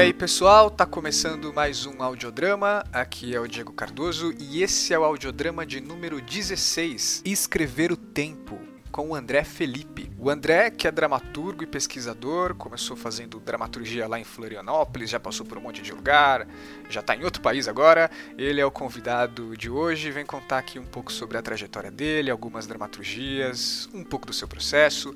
[0.00, 2.82] E aí pessoal, tá começando mais um audiodrama.
[2.90, 7.98] Aqui é o Diego Cardoso e esse é o audiodrama de número 16, Escrever o
[7.98, 8.58] Tempo,
[8.90, 10.10] com o André Felipe.
[10.18, 15.44] O André, que é dramaturgo e pesquisador, começou fazendo dramaturgia lá em Florianópolis, já passou
[15.44, 16.48] por um monte de lugar,
[16.88, 18.10] já está em outro país agora.
[18.38, 21.90] Ele é o convidado de hoje e vem contar aqui um pouco sobre a trajetória
[21.90, 25.14] dele, algumas dramaturgias, um pouco do seu processo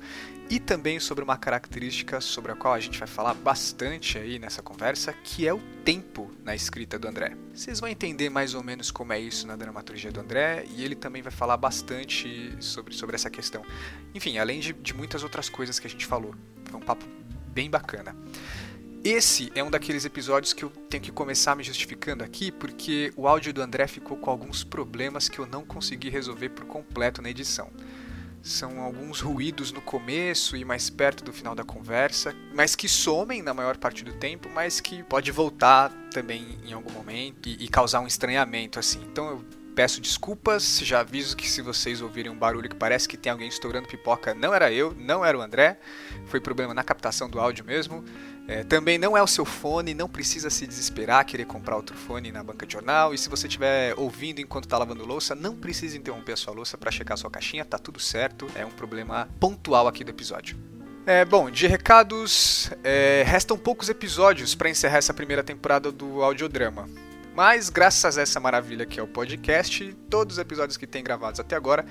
[0.49, 4.61] e também sobre uma característica sobre a qual a gente vai falar bastante aí nessa
[4.61, 7.35] conversa, que é o tempo na escrita do André.
[7.53, 10.95] Vocês vão entender mais ou menos como é isso na dramaturgia do André e ele
[10.95, 13.63] também vai falar bastante sobre, sobre essa questão.
[14.13, 16.35] Enfim, além de, de muitas outras coisas que a gente falou.
[16.65, 17.05] Foi um papo
[17.47, 18.15] bem bacana.
[19.03, 23.27] Esse é um daqueles episódios que eu tenho que começar me justificando aqui, porque o
[23.27, 27.29] áudio do André ficou com alguns problemas que eu não consegui resolver por completo na
[27.29, 27.71] edição
[28.45, 33.41] são alguns ruídos no começo e mais perto do final da conversa, mas que somem
[33.41, 37.67] na maior parte do tempo, mas que pode voltar também em algum momento e, e
[37.67, 39.01] causar um estranhamento assim.
[39.11, 43.17] Então eu peço desculpas, já aviso que se vocês ouvirem um barulho que parece que
[43.17, 45.79] tem alguém estourando pipoca, não era eu, não era o André,
[46.27, 48.05] foi problema na captação do áudio mesmo.
[48.47, 52.31] É, também não é o seu fone, não precisa se desesperar, querer comprar outro fone
[52.31, 53.13] na banca de jornal.
[53.13, 56.77] E se você estiver ouvindo enquanto está lavando louça, não precisa interromper a sua louça
[56.77, 58.47] para checar a sua caixinha, tá tudo certo.
[58.55, 60.57] É um problema pontual aqui do episódio.
[61.07, 66.87] É, bom, de recados, é, restam poucos episódios para encerrar essa primeira temporada do audiodrama.
[67.35, 71.39] Mas, graças a essa maravilha que é o podcast, todos os episódios que tem gravados
[71.39, 71.85] até agora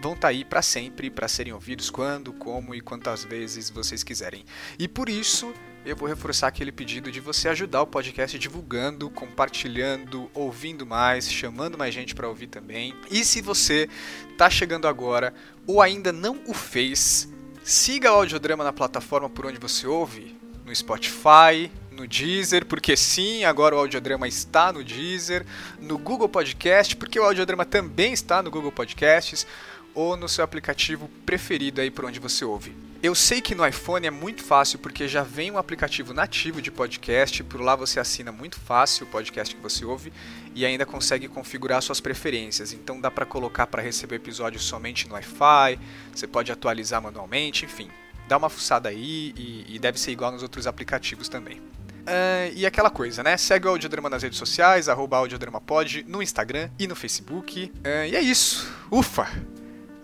[0.00, 4.02] vão estar tá aí para sempre, para serem ouvidos quando, como e quantas vezes vocês
[4.02, 4.44] quiserem.
[4.78, 5.52] E por isso,
[5.84, 11.78] eu vou reforçar aquele pedido de você ajudar o podcast divulgando, compartilhando, ouvindo mais, chamando
[11.78, 12.94] mais gente para ouvir também.
[13.10, 13.88] E se você
[14.30, 15.32] está chegando agora
[15.66, 17.28] ou ainda não o fez,
[17.64, 20.36] siga o audiodrama na plataforma por onde você ouve,
[20.66, 25.46] no Spotify, no Deezer, porque sim, agora o audiodrama está no Deezer,
[25.80, 29.46] no Google Podcast, porque o audiodrama também está no Google Podcasts
[29.94, 32.89] ou no seu aplicativo preferido aí por onde você ouve.
[33.02, 36.70] Eu sei que no iPhone é muito fácil porque já vem um aplicativo nativo de
[36.70, 40.12] podcast, por lá você assina muito fácil o podcast que você ouve
[40.54, 42.74] e ainda consegue configurar suas preferências.
[42.74, 45.80] Então dá para colocar para receber episódios somente no Wi-Fi,
[46.14, 47.88] você pode atualizar manualmente, enfim.
[48.28, 51.56] Dá uma fuçada aí e, e deve ser igual nos outros aplicativos também.
[51.56, 53.34] Uh, e aquela coisa, né?
[53.38, 57.72] Segue o Audiodrama nas redes sociais, arroba AudiodramaPod, no Instagram e no Facebook.
[57.76, 58.70] Uh, e é isso.
[58.90, 59.26] Ufa!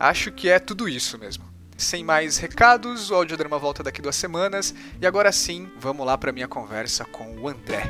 [0.00, 1.55] Acho que é tudo isso mesmo.
[1.76, 6.32] Sem mais recados, o audiodrama volta daqui duas semanas e agora sim, vamos lá para
[6.32, 7.82] minha conversa com o André.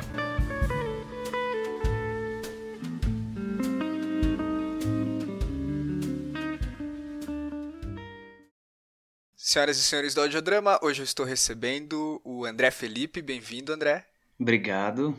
[9.35, 13.21] Senhoras e senhores do audiodrama, hoje eu estou recebendo o André Felipe.
[13.21, 14.05] Bem-vindo, André.
[14.37, 15.17] Obrigado.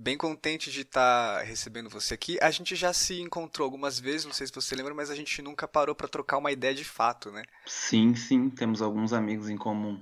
[0.00, 2.38] Bem contente de estar tá recebendo você aqui.
[2.40, 5.42] A gente já se encontrou algumas vezes, não sei se você lembra, mas a gente
[5.42, 7.42] nunca parou para trocar uma ideia de fato, né?
[7.66, 10.00] Sim, sim, temos alguns amigos em comum.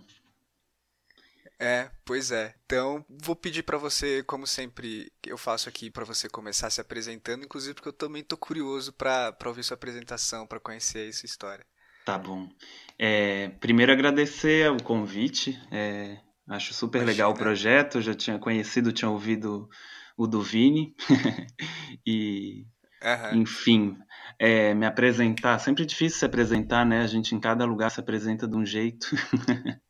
[1.59, 2.55] É, pois é.
[2.67, 7.47] Então, vou pedir para você, como sempre eu faço aqui, para você começar se apresentando,
[7.47, 11.65] inclusive porque eu também tô curioso para ouvir sua apresentação, para conhecer essa história.
[12.05, 12.51] Tá bom.
[12.99, 15.59] É, primeiro agradecer o convite.
[15.73, 16.19] É,
[16.49, 17.13] Acho super Imagina.
[17.13, 19.69] legal o projeto, já tinha conhecido, tinha ouvido
[20.17, 20.95] o do Vini.
[22.07, 22.65] e,
[23.03, 23.41] uhum.
[23.41, 23.97] enfim,
[24.39, 27.01] é, me apresentar, sempre difícil se apresentar, né?
[27.01, 29.09] A gente em cada lugar se apresenta de um jeito.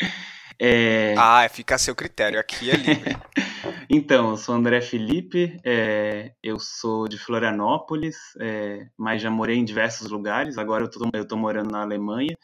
[0.59, 1.15] é...
[1.19, 3.17] Ah, fica a seu critério, aqui é livre.
[3.91, 9.65] então, eu sou André Felipe, é, eu sou de Florianópolis, é, mas já morei em
[9.65, 12.37] diversos lugares, agora eu tô morando na Alemanha.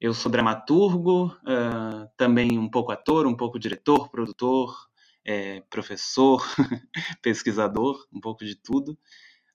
[0.00, 4.88] Eu sou dramaturgo, uh, também um pouco ator, um pouco diretor, produtor,
[5.24, 6.40] é, professor,
[7.20, 8.96] pesquisador, um pouco de tudo.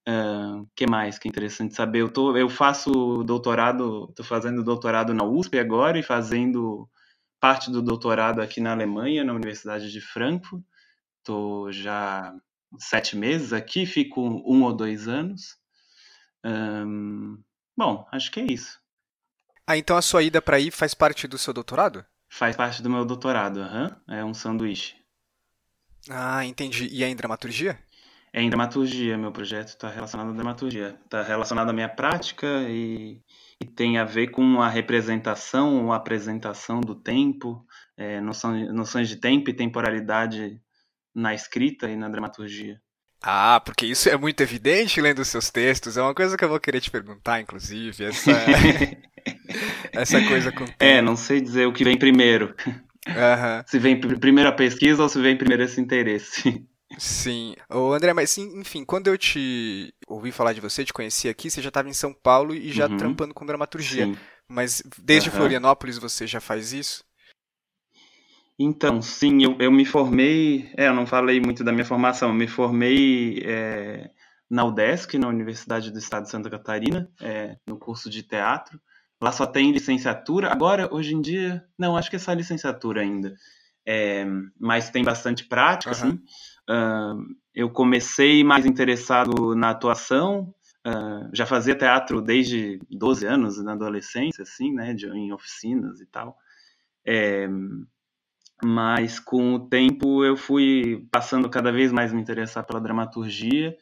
[0.07, 2.01] Uh, que mais que é interessante saber?
[2.01, 6.89] Eu, tô, eu faço doutorado, estou fazendo doutorado na USP agora e fazendo
[7.39, 10.61] parte do doutorado aqui na Alemanha, na Universidade de Frankfurt.
[11.19, 12.35] Estou já
[12.79, 15.57] sete meses aqui, fico um ou dois anos.
[16.45, 17.41] Um,
[17.77, 18.82] bom, acho que é isso.
[19.65, 22.05] Ah, então a sua ida para aí faz parte do seu doutorado?
[22.29, 23.95] Faz parte do meu doutorado, aham.
[24.07, 24.15] Uhum.
[24.15, 24.95] É um sanduíche.
[26.09, 26.87] Ah, entendi.
[26.91, 27.79] E é em dramaturgia?
[28.33, 30.99] É em dramaturgia, meu projeto está relacionado à dramaturgia.
[31.05, 33.21] Está relacionado à minha prática e,
[33.61, 37.63] e, tem a ver com a representação ou apresentação do tempo,
[37.95, 40.59] é, noções, noções de tempo e temporalidade
[41.13, 42.81] na escrita e na dramaturgia.
[43.21, 45.95] Ah, porque isso é muito evidente lendo seus textos.
[45.95, 48.05] É uma coisa que eu vou querer te perguntar, inclusive.
[48.05, 48.31] Essa...
[49.93, 52.55] essa coisa com É, não sei dizer o que vem primeiro.
[52.65, 53.63] Uhum.
[53.67, 56.65] Se vem primeiro a pesquisa ou se vem primeiro esse interesse.
[56.97, 57.53] Sim.
[57.69, 61.61] Ô, André, mas enfim, quando eu te ouvi falar de você, te conheci aqui, você
[61.61, 62.97] já estava em São Paulo e já uhum.
[62.97, 64.05] trampando com dramaturgia.
[64.05, 64.17] Sim.
[64.47, 65.35] Mas desde uhum.
[65.35, 67.03] Florianópolis você já faz isso?
[68.59, 70.71] Então, sim, eu, eu me formei.
[70.77, 74.09] É, eu não falei muito da minha formação, eu me formei é,
[74.49, 78.79] na UDESC, na Universidade do Estado de Santa Catarina, é, no curso de teatro.
[79.23, 80.51] Lá só tem licenciatura.
[80.51, 83.33] Agora, hoje em dia, não, acho que é só licenciatura ainda.
[83.87, 84.25] É,
[84.59, 85.95] mas tem bastante prática, uhum.
[85.95, 86.19] assim.
[86.69, 90.53] Uh, eu comecei mais interessado na atuação,
[90.85, 96.05] uh, já fazia teatro desde 12 anos, na adolescência, assim, né, de, em oficinas e
[96.05, 96.35] tal.
[97.07, 97.47] É,
[98.61, 103.73] mas com o tempo eu fui passando cada vez mais me interessar pela dramaturgia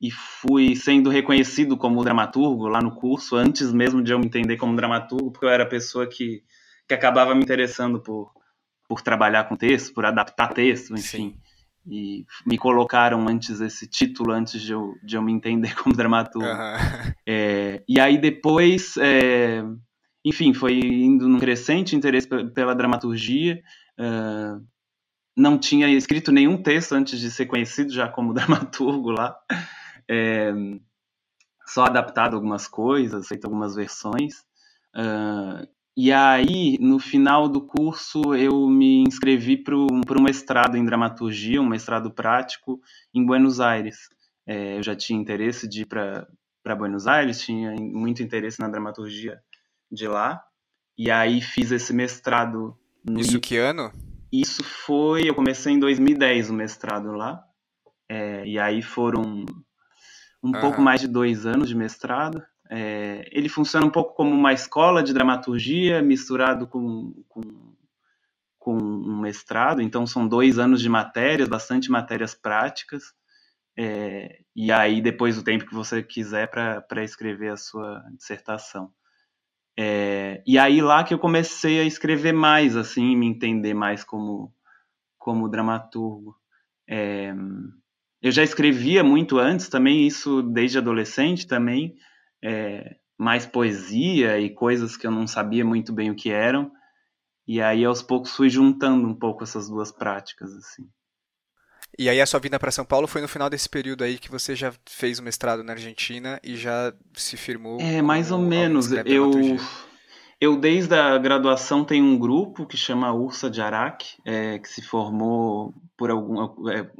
[0.00, 4.56] e fui sendo reconhecido como dramaturgo lá no curso, antes mesmo de eu me entender
[4.56, 6.42] como dramaturgo, porque eu era a pessoa que,
[6.86, 8.32] que acabava me interessando por,
[8.88, 11.30] por trabalhar com texto, por adaptar texto, enfim.
[11.30, 11.38] Sim.
[11.86, 16.48] E me colocaram antes esse título, antes de eu, de eu me entender como dramaturgo.
[16.48, 17.12] Uhum.
[17.26, 19.62] É, e aí depois, é,
[20.24, 23.62] enfim, foi indo num crescente interesse pela dramaturgia.
[23.98, 24.64] Uh,
[25.36, 29.36] não tinha escrito nenhum texto antes de ser conhecido já como dramaturgo lá.
[30.08, 30.52] É,
[31.66, 34.40] só adaptado algumas coisas, feito algumas versões.
[34.94, 35.66] Uh,
[35.96, 41.68] e aí, no final do curso, eu me inscrevi para um mestrado em dramaturgia, um
[41.68, 42.80] mestrado prático
[43.14, 44.08] em Buenos Aires.
[44.46, 49.40] É, eu já tinha interesse de ir para Buenos Aires, tinha muito interesse na dramaturgia
[49.90, 50.42] de lá.
[50.98, 53.20] E aí fiz esse mestrado no...
[53.20, 53.92] Isso que ano?
[54.32, 55.28] Isso foi.
[55.28, 57.42] Eu comecei em 2010 o mestrado lá.
[58.08, 59.44] É, e aí foram
[60.44, 60.60] um uhum.
[60.60, 62.44] pouco mais de dois anos de mestrado.
[62.70, 67.40] É, ele funciona um pouco como uma escola de dramaturgia misturado com, com,
[68.58, 69.80] com um mestrado.
[69.80, 73.14] Então, são dois anos de matérias, bastante matérias práticas.
[73.76, 78.92] É, e aí, depois o tempo que você quiser para escrever a sua dissertação.
[79.76, 84.54] É, e aí lá que eu comecei a escrever mais, assim, me entender mais como,
[85.18, 86.36] como dramaturgo.
[88.24, 91.94] Eu já escrevia muito antes também, isso desde adolescente também,
[92.42, 96.72] é, mais poesia e coisas que eu não sabia muito bem o que eram.
[97.46, 100.88] E aí aos poucos fui juntando um pouco essas duas práticas, assim.
[101.98, 104.30] E aí a sua vinda para São Paulo foi no final desse período aí que
[104.30, 107.78] você já fez o mestrado na Argentina e já se firmou.
[107.78, 108.90] É, mais ou menos.
[109.04, 109.58] Eu
[110.40, 114.82] eu, desde a graduação, tenho um grupo que chama Ursa de Araque, é, que se
[114.82, 116.68] formou por algum.
[116.70, 116.90] É,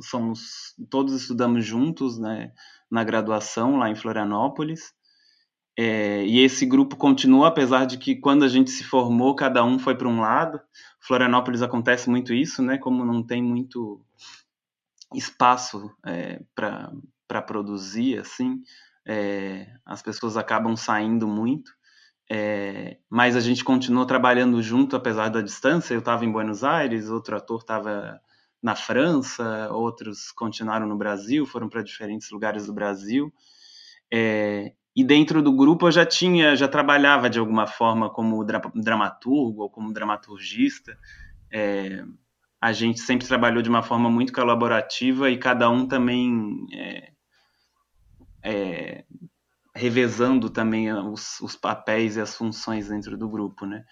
[0.00, 2.52] somos, todos estudamos juntos né,
[2.90, 4.94] na graduação, lá em Florianópolis.
[5.78, 9.78] É, e esse grupo continua, apesar de que quando a gente se formou, cada um
[9.78, 10.60] foi para um lado.
[11.00, 12.78] Florianópolis acontece muito isso, né?
[12.78, 14.00] Como não tem muito
[15.14, 18.62] espaço é, para produzir, assim,
[19.06, 21.70] é, as pessoas acabam saindo muito.
[22.28, 25.94] É, mas a gente continuou trabalhando junto, apesar da distância.
[25.94, 28.20] Eu estava em Buenos Aires, outro ator estava
[28.62, 33.32] na França, outros continuaram no Brasil, foram para diferentes lugares do Brasil.
[34.12, 38.60] É, e dentro do grupo eu já tinha, já trabalhava de alguma forma como dra
[38.74, 40.98] dramaturgo ou como dramaturgista.
[41.52, 42.02] É,
[42.60, 47.12] a gente sempre trabalhou de uma forma muito colaborativa e cada um também é,
[48.42, 49.04] é
[49.76, 53.84] revezando também os, os, papéis e as funções dentro do grupo, né?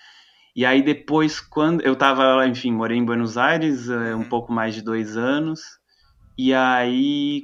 [0.57, 4.29] E aí depois, quando eu estava, enfim, morei em Buenos Aires é, um uhum.
[4.29, 5.61] pouco mais de dois anos,
[6.39, 7.43] e aí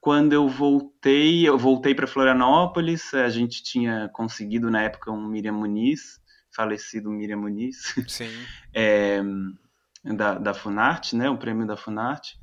[0.00, 5.52] quando eu voltei, eu voltei para Florianópolis, a gente tinha conseguido na época um Miriam
[5.52, 6.20] Muniz,
[6.54, 8.30] falecido Miriam Muniz, Sim.
[8.74, 9.20] é,
[10.16, 12.38] da, da Funarte, né, o prêmio da Funarte.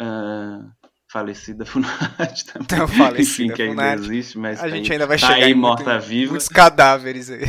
[0.00, 0.70] Uh,
[1.12, 2.62] falecida Funarte também.
[2.64, 4.02] Então, falecida Enfim, que ainda Funarte.
[4.04, 6.30] existe, mas a tá gente ainda vai tá chegar aí, morta-viva.
[6.30, 7.42] Muitos cadáveres aí.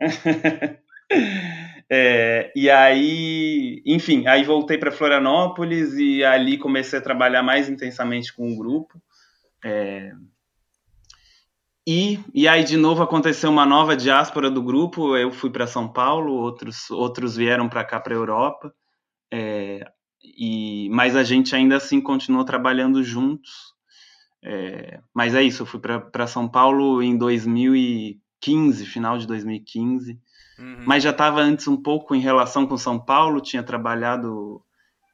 [1.90, 8.32] é, e aí, enfim, aí voltei para Florianópolis e ali comecei a trabalhar mais intensamente
[8.32, 9.02] com o grupo.
[9.64, 10.12] É,
[11.86, 15.16] e, e aí, de novo, aconteceu uma nova diáspora do grupo.
[15.16, 18.72] Eu fui para São Paulo, outros, outros vieram para cá, para a Europa.
[19.32, 19.84] É,
[20.22, 23.72] e, mas a gente ainda assim continuou trabalhando juntos.
[24.44, 30.18] É, mas é isso, eu fui para São Paulo em 2015, final de 2015.
[30.58, 30.84] Uhum.
[30.86, 34.62] Mas já estava antes um pouco em relação com São Paulo, tinha trabalhado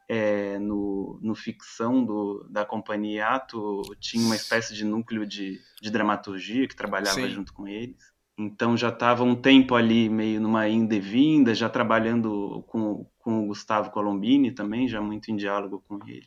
[0.08, 5.90] é, no, no ficção do, da companhia Ato, tinha uma espécie de núcleo de, de
[5.90, 7.28] dramaturgia que trabalhava Sim.
[7.28, 7.96] junto com eles.
[8.38, 13.44] Então já estava um tempo ali meio numa inda e vinda, já trabalhando com, com
[13.44, 16.26] o Gustavo Colombini também, já muito em diálogo com ele.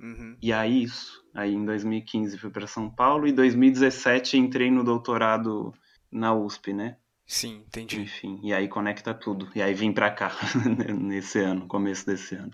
[0.00, 0.36] Uhum.
[0.42, 5.72] E aí isso, aí em 2015 fui para São Paulo e 2017 entrei no doutorado
[6.10, 6.96] na USP, né?
[7.24, 8.00] Sim, entendi.
[8.00, 9.48] Enfim, e aí conecta tudo.
[9.54, 10.32] E aí vim para cá
[11.00, 12.50] nesse ano, começo desse ano.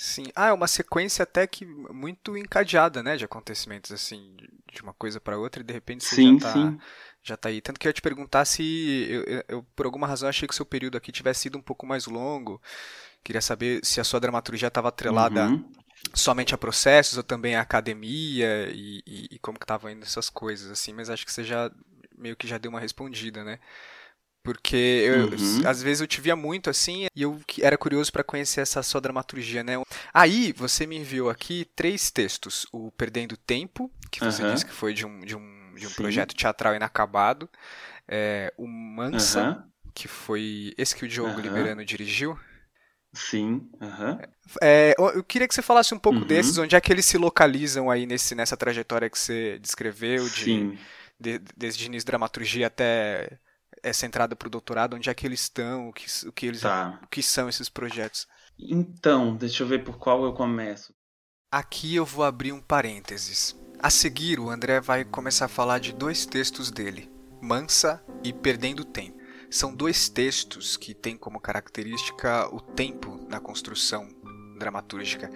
[0.00, 0.26] Sim.
[0.32, 4.36] Ah, é uma sequência até que muito encadeada, né, de acontecimentos assim,
[4.72, 6.80] de uma coisa para outra e de repente você sim, já tá sim.
[7.20, 7.60] já tá aí.
[7.60, 10.56] Tanto que eu ia te perguntar se eu, eu, por alguma razão achei que o
[10.56, 12.62] seu período aqui tivesse sido um pouco mais longo.
[13.24, 15.68] Queria saber se a sua dramaturgia estava atrelada uhum.
[16.14, 20.30] somente a processos ou também a academia e, e, e como que estavam indo essas
[20.30, 21.72] coisas assim, mas acho que você já
[22.16, 23.58] meio que já deu uma respondida, né?
[24.48, 25.68] Porque eu, uhum.
[25.68, 28.98] às vezes eu te via muito assim e eu era curioso para conhecer essa sua
[28.98, 29.74] dramaturgia, né?
[30.10, 34.54] Aí você me enviou aqui três textos: o Perdendo Tempo, que você uhum.
[34.54, 37.46] disse que foi de um, de um, de um projeto teatral inacabado,
[38.08, 39.90] é, o Mansa, uhum.
[39.92, 42.40] que foi esse que o Diogo Liberano dirigiu.
[43.12, 43.68] Sim.
[44.62, 46.26] É, eu queria que você falasse um pouco uhum.
[46.26, 50.78] desses, onde é que eles se localizam aí nesse, nessa trajetória que você descreveu, de,
[51.20, 53.38] de, desde início de dramaturgia até
[53.82, 56.60] essa entrada para o doutorado, onde é que eles estão, o que, o que eles
[56.60, 57.00] tá.
[57.02, 58.26] o que são esses projetos?
[58.58, 60.92] Então, deixa eu ver por qual eu começo.
[61.50, 63.56] Aqui eu vou abrir um parênteses.
[63.80, 68.84] A seguir, o André vai começar a falar de dois textos dele, Mansa e Perdendo
[68.84, 69.18] Tempo.
[69.50, 74.06] São dois textos que têm como característica o tempo na construção
[74.58, 75.30] dramatúrgica.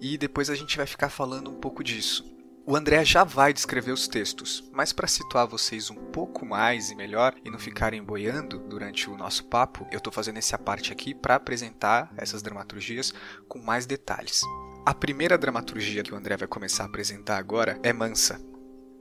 [0.00, 2.24] E depois a gente vai ficar falando um pouco disso.
[2.64, 6.94] O André já vai descrever os textos, mas para situar vocês um pouco mais e
[6.94, 11.12] melhor e não ficarem boiando durante o nosso papo, eu estou fazendo essa parte aqui
[11.12, 13.12] para apresentar essas dramaturgias
[13.48, 14.42] com mais detalhes.
[14.86, 18.40] A primeira dramaturgia que o André vai começar a apresentar agora é Mansa.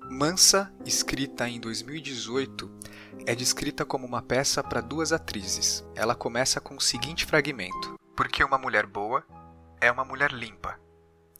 [0.09, 2.71] Mansa, escrita em 2018,
[3.27, 5.85] é descrita como uma peça para duas atrizes.
[5.95, 9.23] Ela começa com o seguinte fragmento: Porque uma mulher boa
[9.79, 10.79] é uma mulher limpa.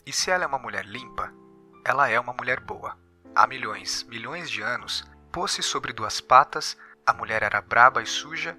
[0.05, 1.40] E se ela é uma mulher limpa,
[1.83, 2.97] ela é uma mulher boa.
[3.35, 8.57] Há milhões, milhões de anos, pôs-se sobre duas patas, a mulher era braba e suja,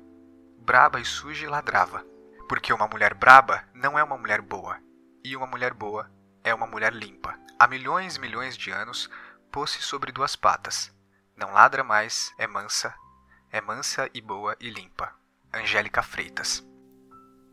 [0.59, 2.05] braba e suja e ladrava.
[2.49, 4.79] Porque uma mulher braba não é uma mulher boa,
[5.25, 6.11] e uma mulher boa
[6.43, 7.39] é uma mulher limpa.
[7.59, 9.09] Há milhões milhões de anos,
[9.51, 10.93] pôs-se sobre duas patas.
[11.37, 12.95] Não ladra mais, é mansa,
[13.51, 15.15] é mansa e boa e limpa.
[15.53, 16.65] Angélica Freitas.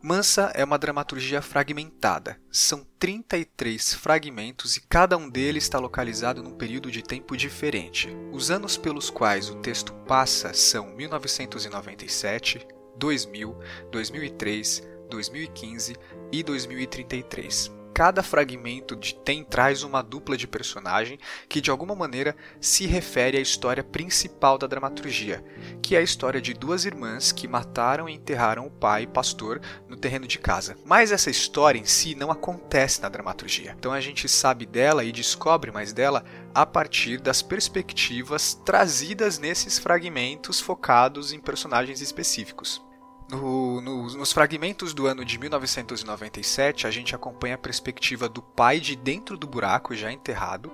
[0.02, 2.40] Mansa é uma dramaturgia fragmentada.
[2.50, 8.08] São 33 fragmentos e cada um deles está localizado num período de tempo diferente.
[8.32, 12.66] Os anos pelos quais o texto passa são 1997,
[12.98, 13.58] 2000,
[13.92, 15.96] 2003, 2015
[16.32, 22.34] e 2033 cada fragmento de tem traz uma dupla de personagem que de alguma maneira
[22.62, 25.44] se refere à história principal da dramaturgia,
[25.82, 29.98] que é a história de duas irmãs que mataram e enterraram o pai, pastor, no
[29.98, 30.78] terreno de casa.
[30.86, 33.76] Mas essa história em si não acontece na dramaturgia.
[33.78, 36.24] Então a gente sabe dela e descobre mais dela
[36.56, 42.82] a partir das perspectivas trazidas nesses fragmentos focados em personagens específicos.
[43.30, 48.80] No, no, nos fragmentos do ano de 1997, a gente acompanha a perspectiva do pai
[48.80, 50.72] de dentro do buraco, já enterrado.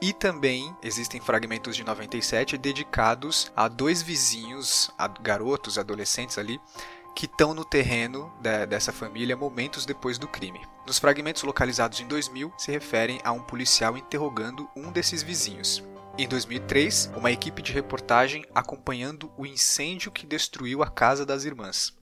[0.00, 6.60] E também existem fragmentos de 97 dedicados a dois vizinhos, a garotos, adolescentes ali,
[7.14, 10.60] que estão no terreno de, dessa família momentos depois do crime.
[10.86, 15.82] Nos fragmentos localizados em 2000, se referem a um policial interrogando um desses vizinhos.
[16.16, 21.92] Em 2003, uma equipe de reportagem acompanhando o incêndio que destruiu a casa das irmãs.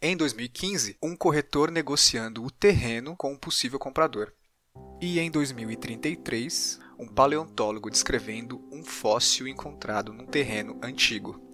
[0.00, 4.32] Em 2015, um corretor negociando o terreno com um possível comprador.
[5.02, 11.45] E em 2033, um paleontólogo descrevendo um fóssil encontrado num terreno antigo.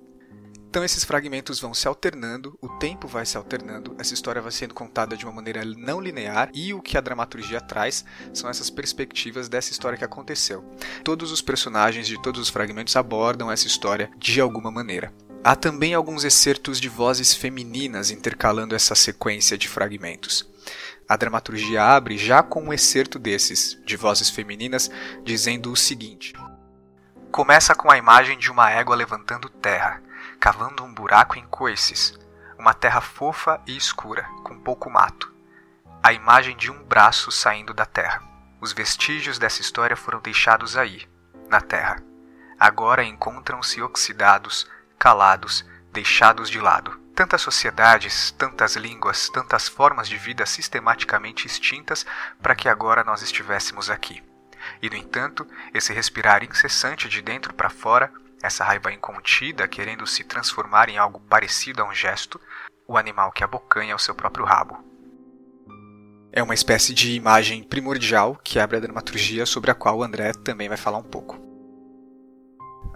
[0.72, 4.72] Então esses fragmentos vão se alternando, o tempo vai se alternando, essa história vai sendo
[4.72, 9.50] contada de uma maneira não linear e o que a dramaturgia traz são essas perspectivas
[9.50, 10.64] dessa história que aconteceu.
[11.04, 15.12] Todos os personagens de todos os fragmentos abordam essa história de alguma maneira.
[15.44, 20.48] Há também alguns excertos de vozes femininas intercalando essa sequência de fragmentos.
[21.06, 24.90] A dramaturgia abre já com um excerto desses, de vozes femininas,
[25.22, 26.32] dizendo o seguinte:
[27.30, 30.00] Começa com a imagem de uma égua levantando terra
[30.42, 32.18] cavando um buraco em coices,
[32.58, 35.32] uma terra fofa e escura, com pouco mato.
[36.02, 38.20] A imagem de um braço saindo da terra.
[38.60, 41.08] Os vestígios dessa história foram deixados aí,
[41.48, 42.02] na terra.
[42.58, 44.68] Agora encontram-se oxidados,
[44.98, 46.90] calados, deixados de lado.
[47.14, 52.04] Tantas sociedades, tantas línguas, tantas formas de vida sistematicamente extintas
[52.42, 54.20] para que agora nós estivéssemos aqui.
[54.82, 60.24] E, no entanto, esse respirar incessante de dentro para fora essa raiva incontida querendo se
[60.24, 62.40] transformar em algo parecido a um gesto,
[62.86, 64.76] o animal que abocanha o seu próprio rabo.
[66.32, 70.32] É uma espécie de imagem primordial que abre a dramaturgia sobre a qual o André
[70.32, 71.38] também vai falar um pouco.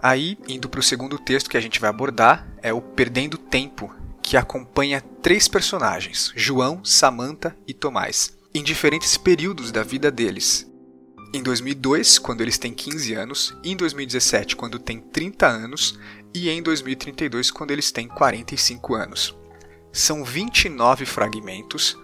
[0.01, 3.93] Aí, indo para o segundo texto que a gente vai abordar, é o Perdendo Tempo,
[4.21, 10.69] que acompanha três personagens, João, Samantha e Tomás, em diferentes períodos da vida deles.
[11.33, 15.99] Em 2002, quando eles têm 15 anos, em 2017, quando têm 30 anos,
[16.33, 19.35] e em 2032, quando eles têm 45 anos.
[19.91, 21.97] São 29 fragmentos,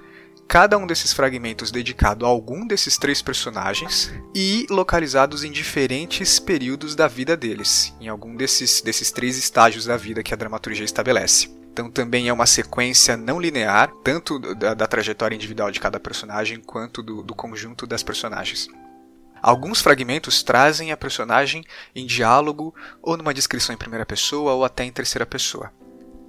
[0.48, 6.96] cada um desses fragmentos dedicado a algum desses três personagens e localizados em diferentes períodos
[6.96, 11.50] da vida deles, em algum desses, desses três estágios da vida que a dramaturgia estabelece.
[11.72, 16.60] Então também é uma sequência não linear, tanto da, da trajetória individual de cada personagem
[16.60, 18.68] quanto do, do conjunto das personagens.
[19.44, 24.86] Alguns fragmentos trazem a personagem em diálogo ou numa descrição em primeira pessoa ou até
[24.86, 25.70] em terceira pessoa.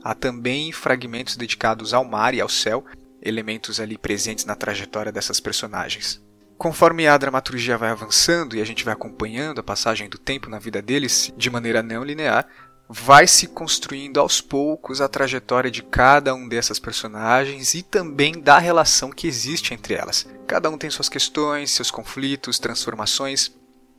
[0.02, 2.84] Há também fragmentos dedicados ao mar e ao céu,
[3.22, 6.20] elementos ali presentes na trajetória dessas personagens.
[6.58, 10.58] Conforme a dramaturgia vai avançando e a gente vai acompanhando a passagem do tempo na
[10.58, 12.44] vida deles de maneira não linear,
[12.88, 18.58] vai se construindo aos poucos a trajetória de cada um dessas personagens e também da
[18.58, 20.26] relação que existe entre elas.
[20.46, 23.52] Cada um tem suas questões, seus conflitos, transformações.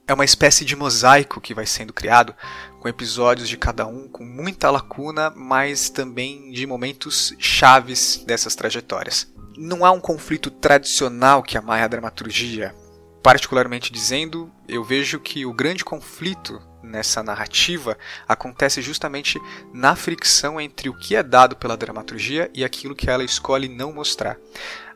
[0.08, 2.36] É uma espécie de mosaico que vai sendo criado,
[2.80, 9.28] com episódios de cada um com muita lacuna, mas também de momentos chaves dessas trajetórias.
[9.58, 12.76] Não há um conflito tradicional que amarra a dramaturgia.
[13.24, 19.40] Particularmente dizendo, eu vejo que o grande conflito nessa narrativa acontece justamente
[19.74, 23.92] na fricção entre o que é dado pela dramaturgia e aquilo que ela escolhe não
[23.92, 24.38] mostrar.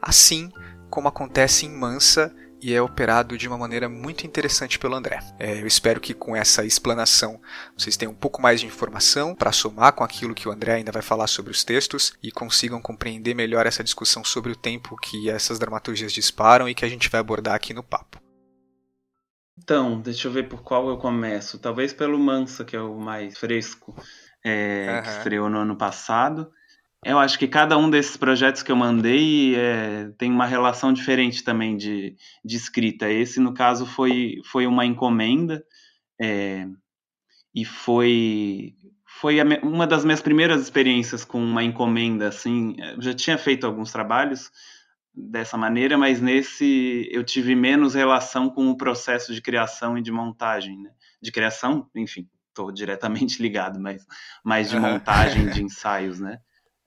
[0.02, 0.52] Assim
[0.90, 5.20] como acontece em Mansa e é operado de uma maneira muito interessante pelo André.
[5.40, 7.42] É, eu espero que com essa explanação
[7.78, 10.92] vocês tenham um pouco mais de informação para somar com aquilo que o André ainda
[10.92, 15.30] vai falar sobre os textos e consigam compreender melhor essa discussão sobre o tempo que
[15.30, 18.29] essas dramaturgias disparam e que a gente vai abordar aqui no papo.
[19.62, 21.60] Então, deixa eu ver por qual eu começo.
[21.60, 23.94] Talvez pelo Mansa, que é o mais fresco,
[24.44, 25.04] é, uhum.
[25.04, 26.50] que estreou no ano passado.
[27.04, 31.44] Eu acho que cada um desses projetos que eu mandei é, tem uma relação diferente
[31.44, 33.10] também de, de escrita.
[33.10, 35.64] Esse, no caso, foi, foi uma encomenda
[36.20, 36.66] é,
[37.54, 38.74] e foi,
[39.06, 42.28] foi me, uma das minhas primeiras experiências com uma encomenda.
[42.28, 44.52] Assim, eu já tinha feito alguns trabalhos,
[45.14, 50.12] dessa maneira, mas nesse eu tive menos relação com o processo de criação e de
[50.12, 50.92] montagem, né?
[51.22, 54.06] De criação, enfim, estou diretamente ligado, mas
[54.44, 56.40] mais de montagem de ensaios, né?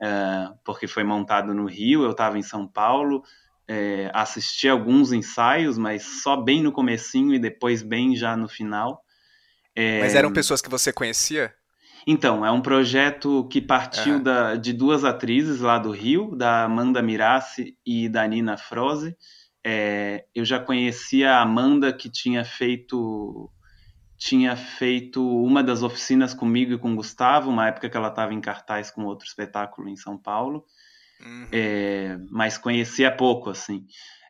[0.02, 3.22] Uh, porque foi montado no Rio, eu estava em São Paulo,
[3.68, 9.02] é, assisti alguns ensaios, mas só bem no comecinho e depois bem já no final.
[9.74, 10.00] É...
[10.00, 11.54] Mas eram pessoas que você conhecia?
[12.07, 14.23] Então, é um projeto que partiu uhum.
[14.23, 19.17] da, de duas atrizes lá do Rio, da Amanda Mirassi e da Nina Froze.
[19.65, 23.51] É, eu já conhecia a Amanda, que tinha feito
[24.17, 28.33] tinha feito uma das oficinas comigo e com o Gustavo, uma época que ela estava
[28.33, 30.65] em cartaz com outro espetáculo em São Paulo,
[31.21, 31.49] uhum.
[31.51, 33.85] é, mas conhecia pouco, assim.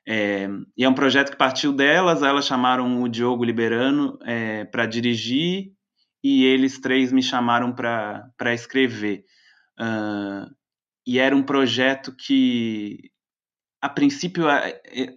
[0.08, 4.86] É, e é um projeto que partiu delas, elas chamaram o Diogo Liberano é, para
[4.86, 5.72] dirigir
[6.22, 9.24] e eles três me chamaram para escrever.
[9.78, 10.54] Uh,
[11.06, 13.10] e era um projeto que,
[13.80, 14.44] a princípio,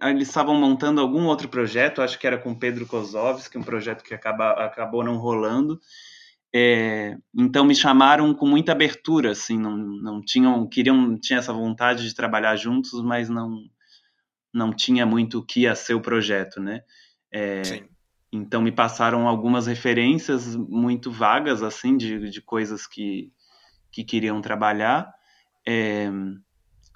[0.02, 4.12] eles estavam montando algum outro projeto, acho que era com Pedro Kozovski, um projeto que
[4.12, 5.80] acaba, acabou não rolando.
[6.54, 12.08] É, então me chamaram com muita abertura, assim, não, não tinham, queriam, tinha essa vontade
[12.08, 13.62] de trabalhar juntos, mas não,
[14.52, 16.80] não tinha muito o que ia ser o projeto, né?
[17.30, 17.88] É, Sim.
[18.36, 23.32] Então me passaram algumas referências muito vagas assim de, de coisas que,
[23.90, 25.12] que queriam trabalhar
[25.66, 26.08] é,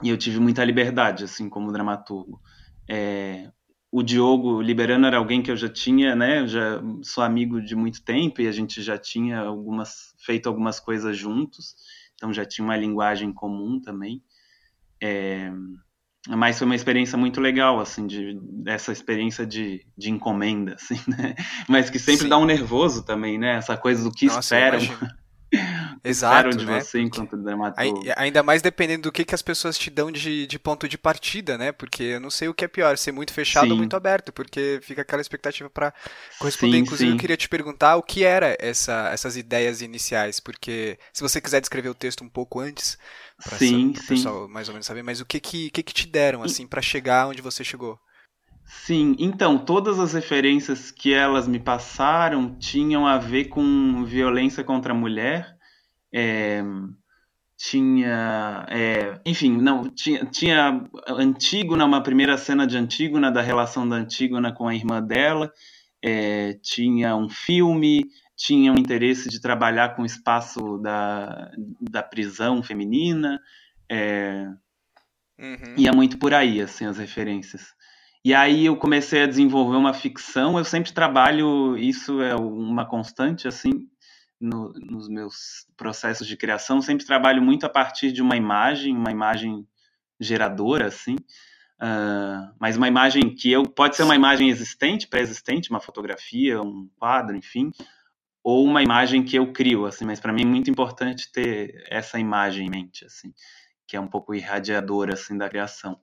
[0.02, 2.40] e eu tive muita liberdade assim como dramaturgo.
[2.88, 3.50] É,
[3.90, 6.40] o Diogo Liberano era alguém que eu já tinha, né?
[6.40, 10.78] Eu já sou amigo de muito tempo e a gente já tinha algumas feito algumas
[10.78, 11.74] coisas juntos,
[12.14, 14.22] então já tinha uma linguagem comum também.
[15.02, 15.50] É,
[16.28, 21.34] mas foi uma experiência muito legal, assim, de, dessa experiência de, de encomenda, assim, né?
[21.68, 22.28] Mas que sempre Sim.
[22.28, 23.56] dá um nervoso também, né?
[23.56, 24.80] Essa coisa do que Nossa, esperam.
[26.02, 26.80] Exato, de né?
[26.80, 28.02] você enquanto dramaturgo.
[28.16, 31.58] Ainda mais dependendo do que, que as pessoas te dão de, de ponto de partida,
[31.58, 31.72] né?
[31.72, 33.72] Porque eu não sei o que é pior, ser muito fechado sim.
[33.72, 35.92] ou muito aberto, porque fica aquela expectativa para
[36.38, 36.78] corresponder.
[36.78, 37.16] Sim, Inclusive, sim.
[37.16, 41.60] eu queria te perguntar o que era essa, essas ideias iniciais, porque se você quiser
[41.60, 42.98] descrever o texto um pouco antes,
[43.42, 46.42] para o pessoal mais ou menos saber, mas o que que, que, que te deram,
[46.42, 47.98] assim, para chegar onde você chegou?
[48.64, 54.92] Sim, então, todas as referências que elas me passaram tinham a ver com violência contra
[54.92, 55.58] a mulher.
[56.12, 56.62] É,
[57.56, 58.66] tinha.
[58.68, 64.52] É, enfim, não, tinha, tinha Antígona, uma primeira cena de Antígona, da relação da Antígona
[64.52, 65.52] com a irmã dela.
[66.02, 72.62] É, tinha um filme, tinha um interesse de trabalhar com o espaço da, da prisão
[72.62, 73.38] feminina.
[73.90, 74.48] É,
[75.38, 75.74] uhum.
[75.76, 77.74] Ia muito por aí, assim, as referências.
[78.24, 80.56] E aí eu comecei a desenvolver uma ficção.
[80.56, 83.86] Eu sempre trabalho, isso é uma constante, assim,
[84.40, 86.80] no, nos meus processos de criação.
[86.80, 89.66] Sempre trabalho muito a partir de uma imagem, uma imagem
[90.18, 91.16] geradora, assim.
[91.82, 96.90] Uh, mas uma imagem que eu pode ser uma imagem existente, pré-existente, uma fotografia, um
[96.98, 97.70] quadro, enfim,
[98.42, 100.04] ou uma imagem que eu crio, assim.
[100.04, 103.32] Mas para mim é muito importante ter essa imagem em mente, assim,
[103.86, 105.98] que é um pouco irradiadora assim da criação.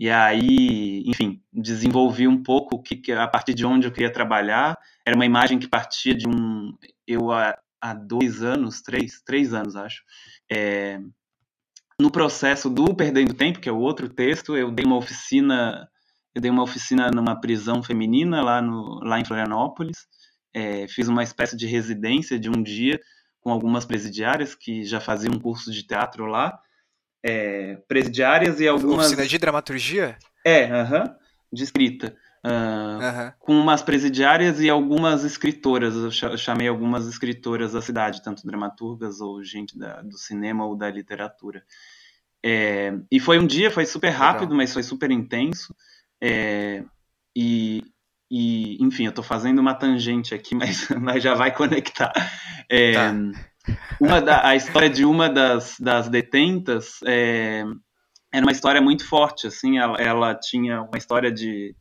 [0.00, 4.78] E aí, enfim, desenvolvi um pouco o que, a partir de onde eu queria trabalhar.
[5.04, 6.72] Era uma imagem que partia de um.
[7.04, 7.32] Eu,
[7.80, 10.02] há, dois anos, três, três anos, acho,
[10.50, 10.98] é,
[12.00, 15.88] no processo do Perdendo Tempo, que é o outro texto, eu dei uma oficina.
[16.34, 20.06] Eu dei uma oficina numa prisão feminina lá, no, lá em Florianópolis.
[20.54, 23.00] É, fiz uma espécie de residência de um dia
[23.40, 26.56] com algumas presidiárias que já faziam um curso de teatro lá
[27.24, 29.06] é, presidiárias e algumas.
[29.06, 30.16] Oficina de dramaturgia?
[30.44, 31.16] É, aham, uh -huh,
[31.52, 32.16] de escrita.
[32.44, 33.34] Uh, uh -huh.
[33.38, 35.94] Com umas presidiárias e algumas escritoras.
[35.96, 40.90] Eu chamei algumas escritoras da cidade, tanto dramaturgas ou gente da, do cinema ou da
[40.90, 41.62] literatura.
[42.44, 44.56] É, e foi um dia, foi super rápido, Legal.
[44.58, 45.74] mas foi super intenso.
[46.20, 46.84] É,
[47.36, 47.82] e,
[48.30, 52.12] e, enfim, eu estou fazendo uma tangente aqui, mas, mas já vai conectar.
[52.68, 53.14] É, tá.
[54.00, 57.64] Uma da, a história de uma das, das detentas é,
[58.32, 61.74] era uma história muito forte, assim, ela, ela tinha uma história de,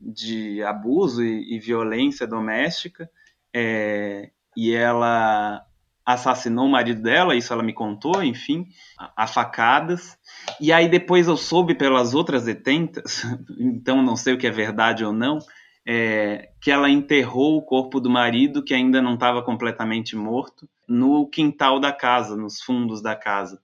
[0.00, 3.10] de abuso e, e violência doméstica,
[3.54, 5.64] é, e ela
[6.04, 8.66] assassinou o marido dela, isso ela me contou, enfim,
[8.98, 10.18] a, a facadas.
[10.58, 13.24] E aí depois eu soube pelas outras detentas,
[13.60, 15.38] então não sei o que é verdade ou não,
[15.86, 21.28] é, que ela enterrou o corpo do marido, que ainda não estava completamente morto, no
[21.28, 23.60] quintal da casa, nos fundos da casa.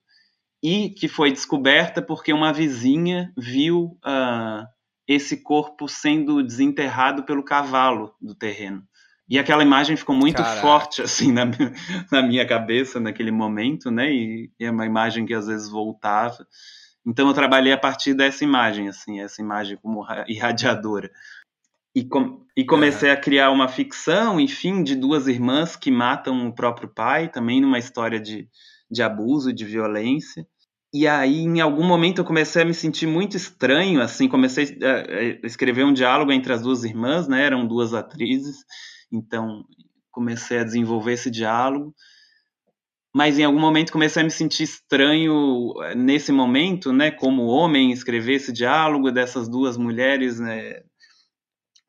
[0.62, 4.66] E que foi descoberta porque uma vizinha viu uh,
[5.06, 8.86] esse corpo sendo desenterrado pelo cavalo do terreno.
[9.28, 10.60] E aquela imagem ficou muito Caraca.
[10.60, 11.44] forte assim na,
[12.12, 14.12] na, minha cabeça naquele momento, né?
[14.12, 16.46] E, e é uma imagem que às vezes voltava.
[17.06, 21.10] Então eu trabalhei a partir dessa imagem, assim, essa imagem como irradiadora.
[21.94, 26.52] E, com, e comecei a criar uma ficção, enfim, de duas irmãs que matam o
[26.52, 28.48] próprio pai, também numa história de,
[28.90, 30.46] de abuso, de violência.
[30.96, 35.44] E aí, em algum momento, eu comecei a me sentir muito estranho, assim, comecei a
[35.44, 38.58] escrever um diálogo entre as duas irmãs, né, eram duas atrizes,
[39.10, 39.64] então
[40.12, 41.92] comecei a desenvolver esse diálogo.
[43.12, 47.90] Mas em algum momento comecei a me sentir estranho eh, nesse momento, né, como homem,
[47.90, 50.80] escrever esse diálogo dessas duas mulheres, né,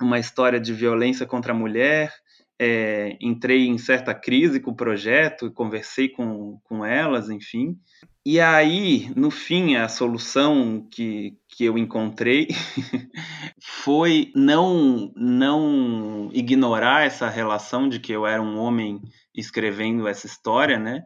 [0.01, 2.11] uma história de violência contra a mulher.
[2.57, 7.77] É, entrei em certa crise com o projeto, conversei com, com elas, enfim.
[8.25, 12.47] E aí, no fim, a solução que, que eu encontrei
[13.61, 18.99] foi não, não ignorar essa relação de que eu era um homem
[19.35, 21.03] escrevendo essa história, né?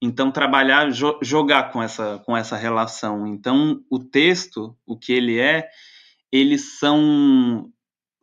[0.00, 3.26] Então, trabalhar, jo jogar com essa, com essa relação.
[3.26, 5.68] Então, o texto, o que ele é,
[6.30, 7.70] eles são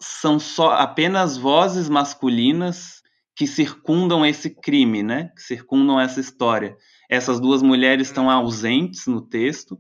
[0.02, 3.02] são só apenas vozes masculinas
[3.36, 5.32] que circundam esse crime, né?
[5.36, 6.76] Que circundam essa história.
[7.10, 8.32] Essas duas mulheres estão uhum.
[8.32, 9.80] ausentes no texto.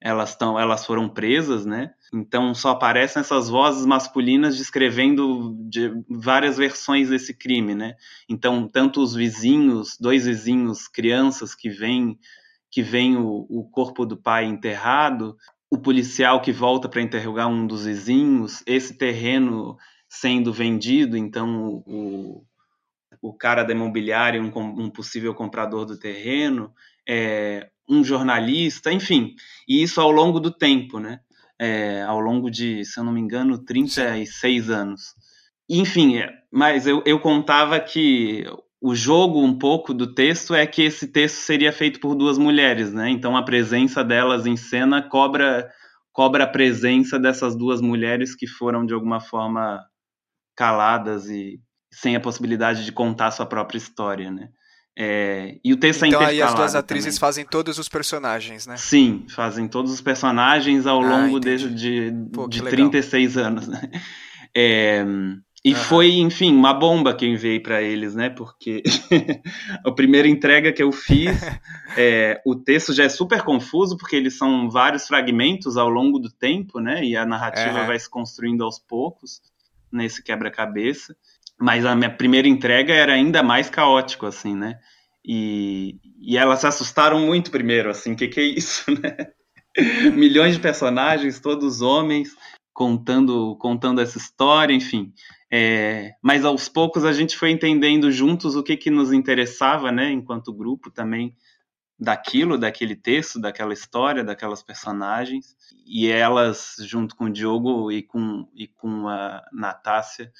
[0.00, 1.92] Elas estão, elas foram presas, né?
[2.12, 7.94] Então só aparecem essas vozes masculinas descrevendo de várias versões desse crime, né?
[8.28, 12.18] Então tanto os vizinhos, dois vizinhos, crianças que vêm
[12.70, 15.36] que vem o, o corpo do pai enterrado,
[15.70, 19.78] o policial que volta para interrogar um dos vizinhos, esse terreno
[20.08, 22.44] sendo vendido, então o,
[23.22, 26.74] o cara da imobiliária, um, um possível comprador do terreno,
[27.08, 29.34] é, um jornalista, enfim,
[29.68, 31.20] e isso ao longo do tempo, né?
[31.58, 35.14] É, ao longo de, se eu não me engano, 36 anos.
[35.68, 38.44] Enfim, é, mas eu, eu contava que
[38.80, 42.92] o jogo um pouco do texto é que esse texto seria feito por duas mulheres,
[42.92, 43.10] né?
[43.10, 45.70] Então a presença delas em cena cobra
[46.12, 49.80] cobra a presença dessas duas mulheres que foram de alguma forma
[50.56, 51.60] caladas e
[51.92, 54.48] sem a possibilidade de contar sua própria história, né?
[54.98, 57.20] É, e o texto então, é aí as duas atrizes também.
[57.20, 58.76] fazem todos os personagens, né?
[58.76, 63.90] Sim, fazem todos os personagens ao ah, longo de, de, Pô, de 36 anos, né?
[64.54, 65.04] É,
[65.62, 65.76] e uhum.
[65.76, 68.30] foi, enfim, uma bomba que eu enviei para eles, né?
[68.30, 68.82] Porque
[69.84, 71.36] a primeira entrega que eu fiz,
[71.98, 76.30] é, o texto já é super confuso, porque eles são vários fragmentos ao longo do
[76.30, 77.04] tempo, né?
[77.04, 77.86] E a narrativa uhum.
[77.86, 79.42] vai se construindo aos poucos
[79.92, 81.14] nesse quebra-cabeça.
[81.60, 84.78] Mas a minha primeira entrega era ainda mais caótico, assim, né?
[85.22, 89.14] E, e elas se assustaram muito primeiro, assim, o que, que é isso, né?
[90.14, 92.34] Milhões de personagens, todos homens,
[92.72, 95.12] contando, contando essa história, enfim.
[95.52, 100.10] É, mas aos poucos a gente foi entendendo juntos o que, que nos interessava, né,
[100.12, 101.34] enquanto grupo também,
[101.98, 105.56] daquilo, daquele texto, daquela história, daquelas personagens.
[105.84, 110.32] E elas, junto com o Diogo e com, e com a Natácia,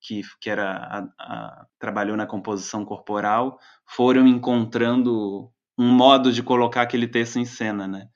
[0.00, 6.82] que, que era a, a, trabalhou na composição corporal, foram encontrando um modo de colocar
[6.82, 8.08] aquele texto em cena, né?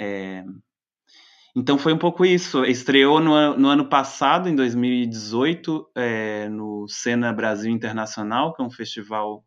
[0.00, 0.44] É,
[1.58, 2.64] então foi um pouco isso.
[2.64, 8.70] Estreou no, no ano passado, em 2018, é, no Cena Brasil Internacional, que é um
[8.70, 9.44] festival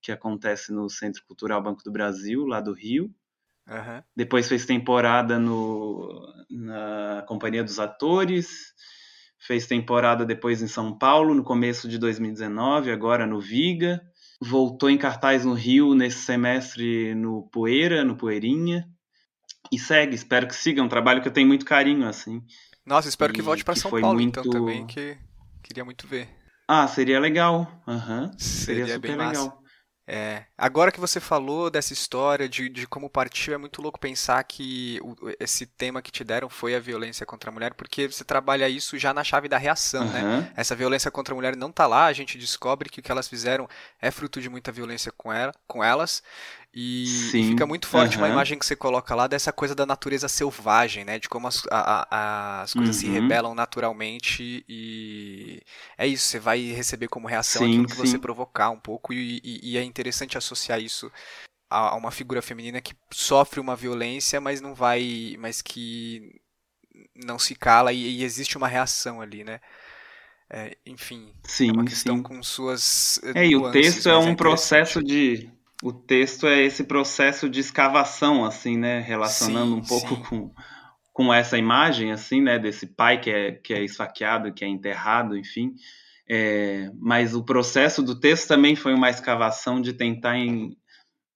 [0.00, 3.10] que acontece no Centro Cultural Banco do Brasil, lá do Rio.
[3.68, 4.02] Uhum.
[4.16, 8.72] Depois fez temporada no, na Companhia dos Atores,
[9.38, 14.00] fez temporada depois em São Paulo, no começo de 2019, agora no Viga.
[14.40, 18.88] Voltou em cartaz no Rio nesse semestre no Poeira, no Poeirinha
[19.72, 22.42] e segue, espero que siga, é um trabalho que eu tenho muito carinho, assim.
[22.84, 24.38] Nossa, espero e, que volte para São Paulo, muito...
[24.40, 25.16] então, também, que
[25.62, 26.28] queria muito ver.
[26.68, 28.30] Ah, seria legal, uhum.
[28.38, 29.46] seria, seria super legal.
[29.46, 29.62] Massa.
[30.04, 34.42] É, agora que você falou dessa história de, de como partiu, é muito louco pensar
[34.42, 38.24] que o, esse tema que te deram foi a violência contra a mulher, porque você
[38.24, 40.12] trabalha isso já na chave da reação, uhum.
[40.12, 40.52] né?
[40.56, 43.28] Essa violência contra a mulher não tá lá, a gente descobre que o que elas
[43.28, 43.68] fizeram
[44.00, 46.20] é fruto de muita violência com, ela, com elas,
[46.74, 48.22] e, e, fica muito forte uhum.
[48.22, 51.18] uma imagem que você coloca lá dessa coisa da natureza selvagem, né?
[51.18, 53.00] De como as, a, a, as coisas uhum.
[53.00, 55.60] se rebelam naturalmente e
[55.98, 58.06] é isso, você vai receber como reação sim, aquilo que sim.
[58.06, 61.12] você provocar um pouco e, e, e, é interessante associar isso
[61.68, 66.40] a, uma figura feminina que sofre uma violência, mas não vai, mas que
[67.14, 69.60] não se cala e, existe uma reação ali, né?
[70.48, 73.18] É, enfim, sim, é uma questão com suas.
[73.34, 75.50] É, e o texto é um é processo de
[75.82, 79.00] o texto é esse processo de escavação, assim, né?
[79.00, 80.54] Relacionando sim, um pouco com,
[81.12, 82.56] com essa imagem, assim, né?
[82.56, 85.74] Desse pai que é, que é esfaqueado, que é enterrado, enfim.
[86.30, 90.76] É, mas o processo do texto também foi uma escavação de tentar, em,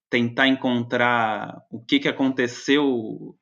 [0.09, 3.37] tentar encontrar o que, que aconteceu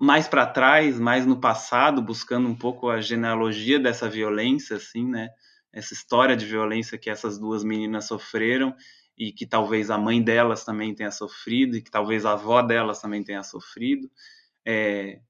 [0.00, 5.28] mais para trás, mais no passado, buscando um pouco a genealogia dessa violência, assim, né?
[5.70, 8.74] Essa história de violência que essas duas meninas sofreram
[9.16, 13.00] e que talvez a mãe delas também tenha sofrido e que talvez a avó delas
[13.00, 14.10] também tenha sofrido.
[14.66, 15.20] É,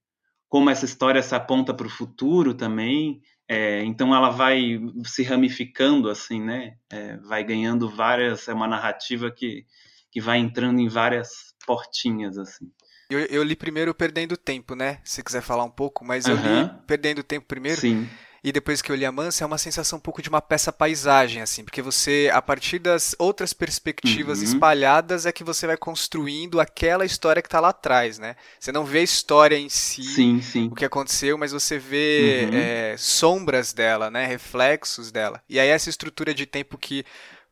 [0.48, 6.08] como essa história se aponta para o futuro também, é, então ela vai se ramificando
[6.08, 6.76] assim, né?
[6.90, 9.66] É, vai ganhando várias, é uma narrativa que,
[10.10, 12.70] que vai entrando em várias portinhas assim.
[13.10, 15.00] Eu, eu li primeiro Perdendo Tempo, né?
[15.04, 17.80] Se quiser falar um pouco, mas eu li Perdendo Tempo primeiro.
[17.80, 18.08] Sim
[18.44, 20.70] e depois que eu li a Mansa é uma sensação um pouco de uma peça
[20.70, 24.44] paisagem, assim, porque você, a partir das outras perspectivas uhum.
[24.44, 28.36] espalhadas, é que você vai construindo aquela história que está lá atrás, né?
[28.60, 30.66] Você não vê a história em si, sim, sim.
[30.66, 32.58] o que aconteceu, mas você vê uhum.
[32.58, 34.26] é, sombras dela, né?
[34.26, 35.42] Reflexos dela.
[35.48, 37.02] E aí essa estrutura de tempo que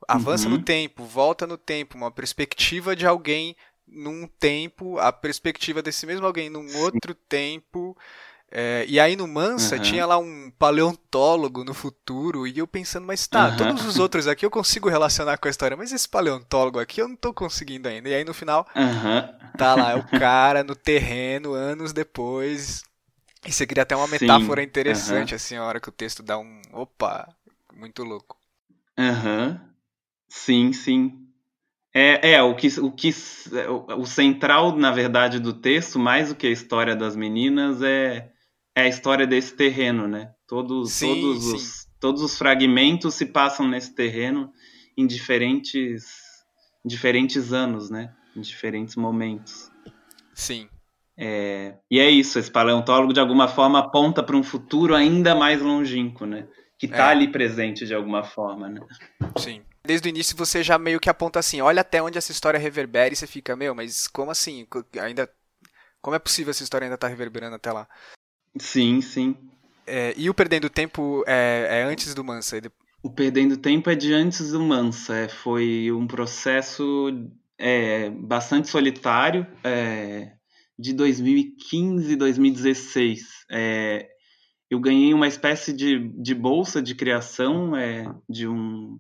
[0.07, 0.59] avança uhum.
[0.59, 3.57] no tempo, volta no tempo, uma perspectiva de alguém
[3.89, 7.97] num tempo, a perspectiva desse mesmo alguém num outro tempo,
[8.55, 9.83] é, e aí no Mansa uhum.
[9.83, 13.57] tinha lá um paleontólogo no futuro, e eu pensando, mas tá, uhum.
[13.57, 17.09] todos os outros aqui eu consigo relacionar com a história, mas esse paleontólogo aqui eu
[17.09, 18.11] não tô conseguindo ainda.
[18.11, 19.51] E aí no final, uhum.
[19.57, 22.83] tá lá, é o cara no terreno, anos depois.
[23.47, 26.61] E você cria até uma metáfora interessante, assim, a hora que o texto dá um.
[26.73, 27.35] Opa,
[27.75, 28.37] muito louco.
[28.99, 29.61] Aham.
[30.29, 31.27] Sim, sim.
[31.95, 33.15] É, é o, que, o que
[33.97, 38.32] o central, na verdade, do texto, mais do que a história das meninas, é
[38.75, 40.33] é a história desse terreno, né?
[40.47, 41.55] Todos, sim, todos, sim.
[41.55, 44.53] Os, todos os fragmentos se passam nesse terreno
[44.97, 46.05] em diferentes,
[46.85, 48.15] diferentes anos, né?
[48.37, 49.71] Em diferentes momentos.
[50.35, 50.69] Sim.
[51.17, 55.61] É, e é isso, esse paleontólogo de alguma forma aponta para um futuro ainda mais
[55.61, 56.49] longínquo, né?
[56.79, 57.11] Que está é.
[57.11, 58.81] ali presente de alguma forma, né?
[59.37, 59.63] Sim.
[59.85, 63.13] Desde o início você já meio que aponta assim, olha até onde essa história reverbera
[63.13, 64.67] e você fica, meu, mas como assim?
[65.01, 65.29] Ainda
[66.01, 67.87] como é possível essa história ainda estar tá reverberando até lá?
[68.59, 69.37] Sim, sim.
[69.87, 72.61] É, e o Perdendo Tempo é, é, antes do Mansa?
[73.03, 75.17] O Perdendo Tempo é de antes do Mansa.
[75.17, 77.09] É, foi um processo
[77.59, 80.33] é, bastante solitário é,
[80.79, 83.45] de 2015, 2016.
[83.51, 84.09] É,
[84.71, 87.73] eu ganhei uma espécie de, de bolsa de criação
[88.29, 88.99] de um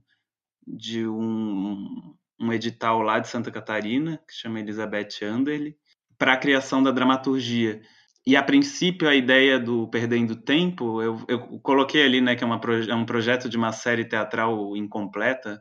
[0.66, 5.76] de um, um edital lá de Santa Catarina que chama Elizabeth Anderle
[6.18, 7.82] para a criação da dramaturgia.
[8.24, 12.46] E a princípio a ideia do Perdendo Tempo, eu, eu coloquei ali, né, que é,
[12.46, 15.60] uma, é um projeto de uma série teatral incompleta.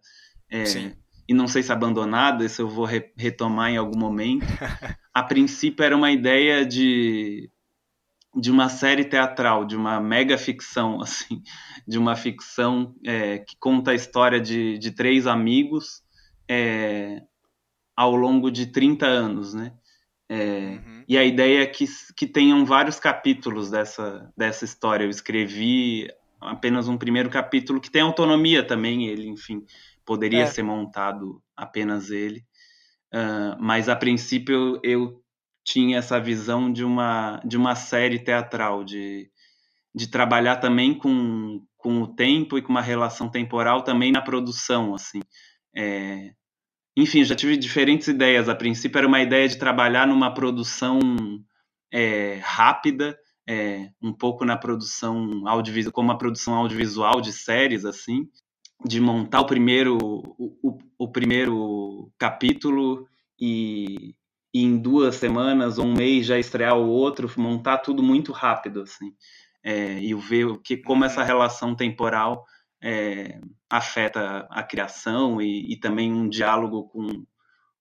[0.49, 0.93] É, Sim
[1.31, 4.45] e não sei se abandonada, isso eu vou re retomar em algum momento.
[5.13, 7.49] a princípio era uma ideia de
[8.33, 11.41] de uma série teatral, de uma mega ficção, assim,
[11.87, 16.01] de uma ficção é, que conta a história de, de três amigos
[16.49, 17.21] é,
[17.95, 19.73] ao longo de 30 anos, né?
[20.33, 21.03] É, uhum.
[21.09, 21.83] E a ideia é que,
[22.15, 25.03] que tenham vários capítulos dessa, dessa história.
[25.03, 26.07] Eu escrevi
[26.39, 29.65] apenas um primeiro capítulo que tem autonomia também, ele, enfim,
[30.05, 30.45] poderia é.
[30.45, 32.45] ser montado apenas ele.
[33.13, 35.23] Uh, mas a princípio eu, eu,
[35.65, 39.29] tinha essa visão de uma, de uma série teatral, de,
[39.93, 44.95] de trabalhar também com, com o tempo e com uma relação temporal também na produção,
[44.95, 45.19] assim.
[45.75, 46.31] É,
[46.95, 48.49] enfim, já tive diferentes ideias.
[48.49, 50.99] A princípio era uma ideia de trabalhar numa produção
[51.91, 58.27] é, rápida, é, um pouco na produção audiovisual, como a produção audiovisual de séries, assim,
[58.85, 63.07] de montar o primeiro, o, o, o primeiro capítulo
[63.39, 64.15] e,
[64.53, 68.81] e, em duas semanas ou um mês já estrear o outro, montar tudo muito rápido,
[68.81, 69.13] assim.
[69.63, 72.43] É, e ver que, como essa relação temporal
[72.81, 73.39] é,
[73.69, 77.25] afeta a criação e, e, também um diálogo com,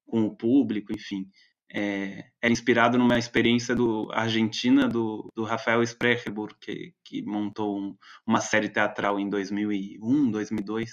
[0.07, 1.27] com o público, enfim.
[1.73, 7.97] É, é inspirado numa experiência do argentina do, do Rafael Sprecherburg, que, que montou um,
[8.27, 10.91] uma série teatral em 2001, 2002,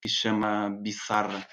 [0.00, 1.46] que chama Bizarra.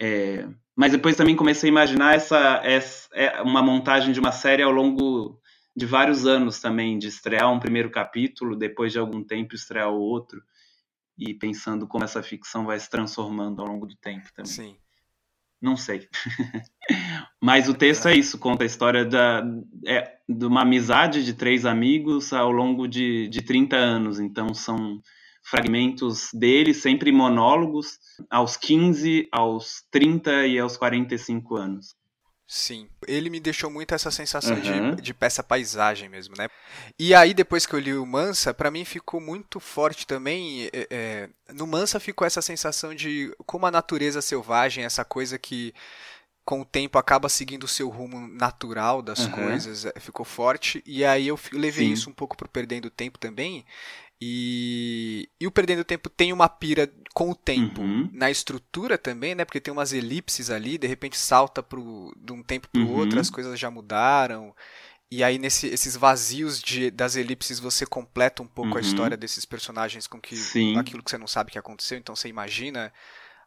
[0.00, 0.46] É,
[0.76, 4.70] mas depois também comecei a imaginar essa, essa é uma montagem de uma série ao
[4.70, 5.40] longo
[5.74, 10.00] de vários anos também, de estrear um primeiro capítulo, depois de algum tempo estrear o
[10.00, 10.42] outro,
[11.20, 14.50] e pensando como essa ficção vai se transformando ao longo do tempo também.
[14.50, 14.76] Sim.
[15.60, 16.08] Não sei.
[17.40, 19.44] Mas o texto é isso, conta a história da,
[19.86, 24.18] é, de uma amizade de três amigos ao longo de, de 30 anos.
[24.18, 25.02] Então são
[25.42, 27.98] fragmentos dele, sempre monólogos,
[28.30, 31.94] aos 15, aos 30 e aos 45 anos.
[32.52, 34.96] Sim, ele me deixou muito essa sensação uhum.
[34.96, 36.48] de, de peça paisagem mesmo, né?
[36.98, 40.68] E aí, depois que eu li o Mansa, para mim ficou muito forte também.
[40.72, 45.72] É, é, no Mansa ficou essa sensação de como a natureza selvagem, essa coisa que
[46.44, 49.30] com o tempo acaba seguindo o seu rumo natural das uhum.
[49.30, 50.82] coisas, é, ficou forte.
[50.84, 51.92] E aí eu levei Sim.
[51.92, 53.64] isso um pouco pro Perdendo Tempo também.
[54.22, 58.08] E, e o Perdendo Tempo tem uma pira com o tempo uhum.
[58.12, 59.46] na estrutura também, né?
[59.46, 62.96] Porque tem umas elipses ali, de repente salta pro, de um tempo para o uhum.
[62.98, 64.54] outro, as coisas já mudaram.
[65.10, 68.76] E aí, nesse, esses vazios de, das elipses, você completa um pouco uhum.
[68.76, 70.76] a história desses personagens com que Sim.
[70.76, 72.92] aquilo que você não sabe que aconteceu, então você imagina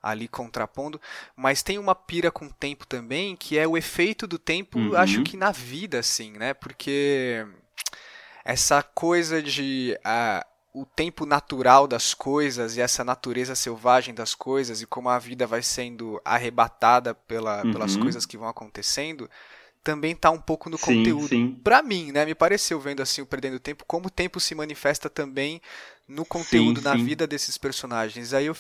[0.01, 0.99] ali contrapondo.
[1.37, 5.19] Mas tem uma pira com o tempo também, que é o efeito do tempo, acho
[5.19, 5.23] uhum.
[5.23, 6.53] que na vida, assim, né?
[6.53, 7.45] Porque
[8.43, 9.97] essa coisa de.
[9.99, 15.19] Uh, o tempo natural das coisas e essa natureza selvagem das coisas e como a
[15.19, 17.71] vida vai sendo arrebatada pela, uhum.
[17.71, 19.29] pelas coisas que vão acontecendo
[19.83, 21.59] também está um pouco no sim, conteúdo.
[21.61, 25.09] Para mim, né, me pareceu vendo assim o perdendo tempo como o tempo se manifesta
[25.09, 25.61] também
[26.07, 27.03] no conteúdo sim, na sim.
[27.03, 28.33] vida desses personagens.
[28.33, 28.55] Aí eu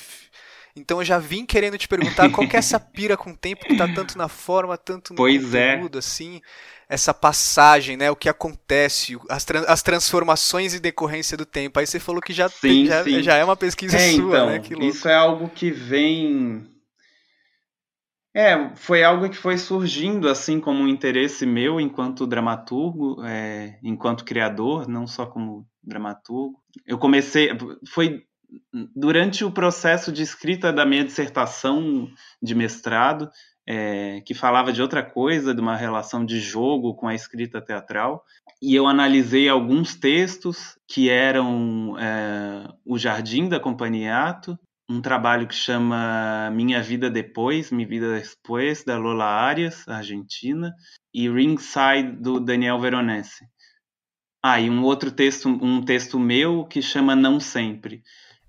[0.75, 3.65] então eu já vim querendo te perguntar qual que é essa pira com o tempo
[3.65, 5.75] que está tanto na forma, tanto no pois é.
[5.75, 5.99] conteúdo, é.
[5.99, 6.41] assim
[6.87, 8.11] essa passagem, né?
[8.11, 11.79] O que acontece, as, tra as transformações e decorrência do tempo.
[11.79, 14.79] Aí você falou que já, sim, tem, já, já, é uma pesquisa é, sua, então,
[14.79, 14.87] né?
[14.87, 16.67] isso é algo que vem.
[18.35, 24.25] É, foi algo que foi surgindo assim como um interesse meu enquanto dramaturgo, é, enquanto
[24.25, 26.57] criador, não só como dramaturgo.
[26.85, 27.51] Eu comecei,
[27.87, 28.23] foi
[28.95, 32.09] durante o processo de escrita da minha dissertação
[32.41, 33.29] de mestrado,
[33.65, 38.23] é, que falava de outra coisa, de uma relação de jogo com a escrita teatral.
[38.61, 44.57] E eu analisei alguns textos que eram é, O Jardim da Companhiato,
[44.89, 50.73] um trabalho que chama Minha Vida Depois, Minha Vida Depois, da Lola Arias, argentina,
[51.13, 53.47] e Ringside, do Daniel Veronese.
[54.43, 58.03] Ah, e um outro texto, um texto meu que chama Não Sempre.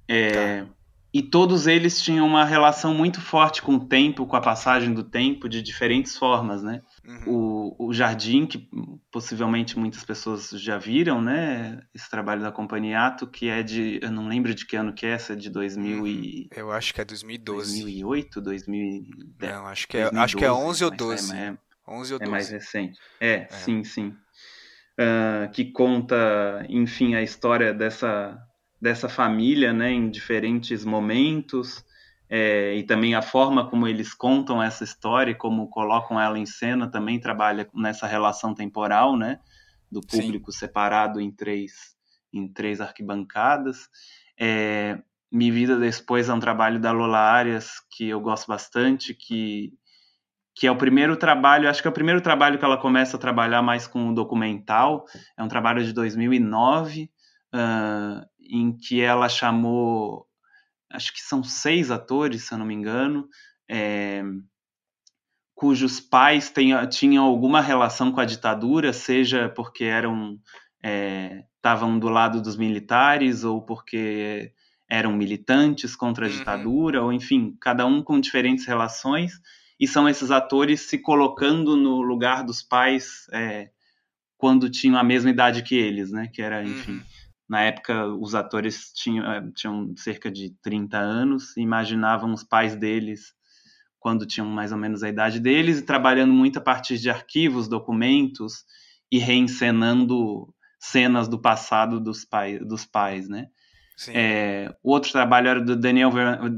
[0.09, 0.69] É, tá
[1.15, 5.05] e todos eles tinham uma relação muito forte com o tempo, com a passagem do
[5.05, 6.83] tempo, de diferentes formas, né?
[7.07, 7.77] Uhum.
[7.79, 8.69] O, o Jardim, que
[9.13, 11.81] possivelmente muitas pessoas já viram, né?
[11.95, 14.01] Esse trabalho da Companhia Ato, que é de.
[14.03, 16.49] Eu não lembro de que ano que é, essa é de 2000 e...
[16.51, 17.83] Eu acho que é 2012.
[17.83, 19.53] 2008, 2010.
[19.53, 21.37] Não, acho que é, 2012, acho que é 11 ou 12.
[21.37, 21.57] É, é,
[21.89, 22.23] 11 ou 12.
[22.23, 22.99] É mais recente.
[23.21, 23.49] É, é.
[23.51, 24.17] sim, sim.
[24.99, 28.37] Uh, que conta, enfim, a história dessa,
[28.85, 29.91] dessa família, né?
[29.91, 31.83] Em diferentes momentos
[32.29, 36.45] é, e também a forma como eles contam essa história e como colocam ela em
[36.45, 39.41] cena também trabalha nessa relação temporal, né,
[39.91, 40.59] do público Sim.
[40.59, 41.95] separado em três
[42.31, 43.89] em três arquibancadas.
[44.39, 44.99] É,
[45.33, 49.73] Mi Vida Depois é um trabalho da Lola Arias que eu gosto bastante, que
[50.57, 53.21] que é o primeiro trabalho, acho que é o primeiro trabalho que ela começa a
[53.21, 55.05] trabalhar mais com o documental.
[55.37, 57.11] É um trabalho de 2009,
[57.55, 60.27] uh, em que ela chamou
[60.91, 63.29] acho que são seis atores, se eu não me engano,
[63.69, 64.23] é,
[65.55, 66.53] cujos pais
[66.91, 70.39] tinham alguma relação com a ditadura, seja porque eram
[71.57, 74.53] estavam é, do lado dos militares ou porque
[74.89, 76.37] eram militantes contra a uhum.
[76.37, 79.33] ditadura, ou enfim, cada um com diferentes relações,
[79.81, 83.71] e são esses atores se colocando no lugar dos pais é,
[84.37, 86.29] quando tinham a mesma idade que eles, né?
[86.33, 87.03] Que era, enfim, uhum.
[87.49, 93.35] Na época, os atores tinham, eh, tinham cerca de 30 anos imaginavam os pais deles
[93.99, 97.69] quando tinham mais ou menos a idade deles e trabalhando muito a partir de arquivos,
[97.69, 98.65] documentos
[99.11, 103.49] e reencenando cenas do passado dos, pai, dos pais, né?
[104.09, 106.11] É, o outro trabalho era do Daniel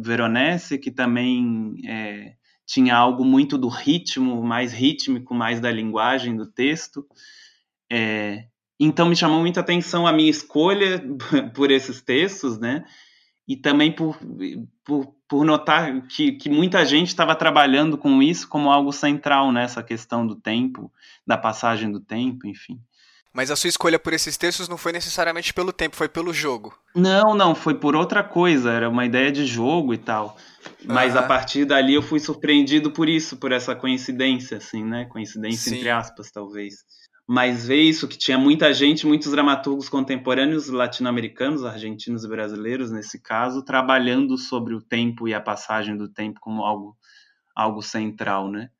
[0.02, 2.34] Veronese, que também é,
[2.66, 7.06] tinha algo muito do ritmo, mais rítmico, mais da linguagem do texto.
[7.92, 8.46] É,
[8.78, 11.02] então me chamou muita atenção a minha escolha
[11.54, 12.84] por esses textos, né?
[13.48, 14.18] E também por,
[14.84, 19.82] por, por notar que, que muita gente estava trabalhando com isso como algo central nessa
[19.82, 20.92] questão do tempo,
[21.26, 22.80] da passagem do tempo, enfim.
[23.32, 26.74] Mas a sua escolha por esses textos não foi necessariamente pelo tempo, foi pelo jogo.
[26.94, 30.38] Não, não, foi por outra coisa, era uma ideia de jogo e tal.
[30.82, 31.20] Mas uhum.
[31.20, 35.04] a partir dali eu fui surpreendido por isso, por essa coincidência, assim, né?
[35.04, 35.76] Coincidência Sim.
[35.76, 36.76] entre aspas, talvez
[37.26, 43.20] mas ver isso que tinha muita gente, muitos dramaturgos contemporâneos latino-americanos, argentinos e brasileiros nesse
[43.20, 46.96] caso, trabalhando sobre o tempo e a passagem do tempo como algo
[47.54, 48.70] algo central, né?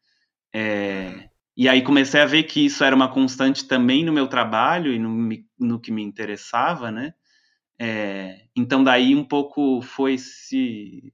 [0.54, 4.92] É, e aí comecei a ver que isso era uma constante também no meu trabalho
[4.92, 5.28] e no,
[5.58, 7.14] no que me interessava, né?
[7.78, 11.12] É, então daí um pouco foi se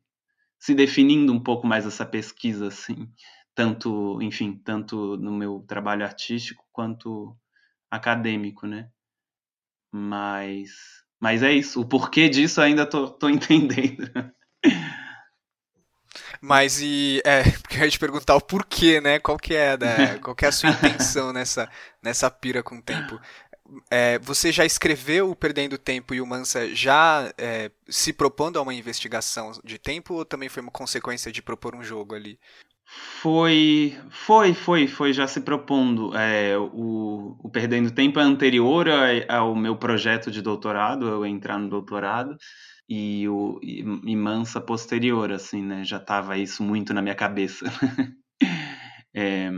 [0.59, 3.09] se definindo um pouco mais essa pesquisa, assim
[3.55, 7.37] tanto, enfim, tanto no meu trabalho artístico quanto
[7.91, 8.89] acadêmico, né?
[9.93, 10.71] Mas,
[11.21, 11.81] mas é isso.
[11.81, 14.11] O porquê disso ainda tô, tô entendendo.
[16.41, 19.19] Mas e é, porque eu ia te perguntar o porquê, né?
[19.19, 21.71] Qual que é da, qual que é a sua intenção nessa
[22.03, 23.21] nessa pira com o tempo?
[23.91, 28.63] É, você já escreveu o Perdendo Tempo e o Mansa já é, se propondo a
[28.63, 32.39] uma investigação de tempo ou também foi uma consequência de propor um jogo ali?
[32.95, 36.15] Foi, foi, foi, foi já se propondo.
[36.15, 38.87] É, o, o Perdendo Tempo é anterior
[39.29, 42.37] ao meu projeto de doutorado, eu entrar no doutorado,
[42.87, 45.85] e o e, e Mansa posterior, assim, né?
[45.85, 47.65] Já estava isso muito na minha cabeça.
[49.15, 49.51] é,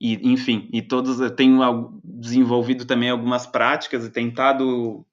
[0.00, 5.04] e, enfim, e todos eu tenho desenvolvido também algumas práticas e tentado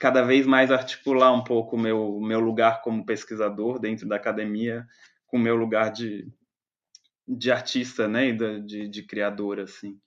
[0.00, 4.84] cada vez mais articular um pouco o meu, meu lugar como pesquisador dentro da academia
[5.34, 6.28] com o meu lugar de,
[7.26, 9.98] de artista, né, e de, de criador, assim.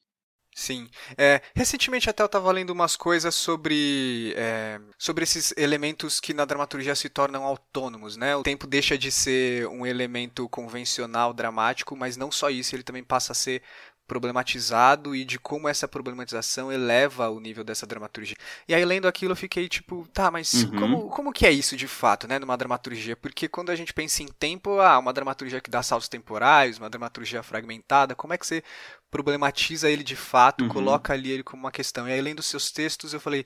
[0.56, 0.88] Sim.
[1.18, 6.46] É, recentemente até eu estava lendo umas coisas sobre, é, sobre esses elementos que na
[6.46, 8.38] dramaturgia se tornam autônomos, né?
[8.38, 13.04] O tempo deixa de ser um elemento convencional, dramático, mas não só isso, ele também
[13.04, 13.62] passa a ser
[14.08, 18.38] problematizado e de como essa problematização eleva o nível dessa dramaturgia.
[18.68, 20.80] E aí lendo aquilo eu fiquei tipo, tá, mas uhum.
[20.80, 23.16] como, como que é isso de fato, né, numa dramaturgia?
[23.16, 26.90] Porque quando a gente pensa em tempo, ah, uma dramaturgia que dá saltos temporais, uma
[26.90, 28.64] dramaturgia fragmentada, como é que você
[29.12, 30.70] problematiza ele de fato, uhum.
[30.70, 32.08] coloca ali ele como uma questão?
[32.08, 33.46] E aí lendo seus textos eu falei,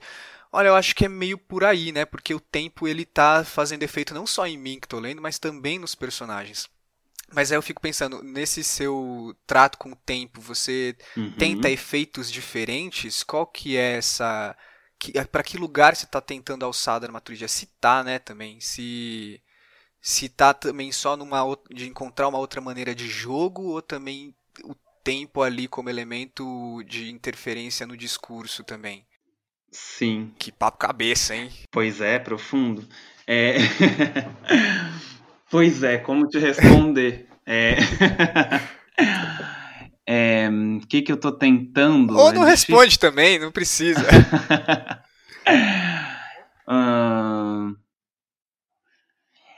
[0.54, 2.04] Olha, eu acho que é meio por aí, né?
[2.04, 5.38] Porque o tempo ele tá fazendo efeito não só em mim que tô lendo, mas
[5.38, 6.68] também nos personagens.
[7.34, 11.32] Mas aí eu fico pensando, nesse seu trato com o tempo, você uhum.
[11.32, 13.22] tenta efeitos diferentes?
[13.22, 14.56] Qual que é essa.
[14.98, 17.48] Que, é, para que lugar você está tentando alçar a dramaturgia?
[17.48, 18.60] Se tá, né, também.
[18.60, 19.40] Se.
[20.00, 24.74] Se tá também só numa de encontrar uma outra maneira de jogo, ou também o
[25.04, 29.06] tempo ali como elemento de interferência no discurso também.
[29.70, 30.34] Sim.
[30.38, 31.50] Que papo cabeça, hein?
[31.70, 32.86] Pois é, profundo.
[33.26, 33.56] É...
[35.52, 37.28] Pois é, como te responder?
[37.46, 37.76] É...
[40.04, 42.18] É, o que, que eu tô tentando?
[42.18, 44.00] Ou não é responde também, não precisa.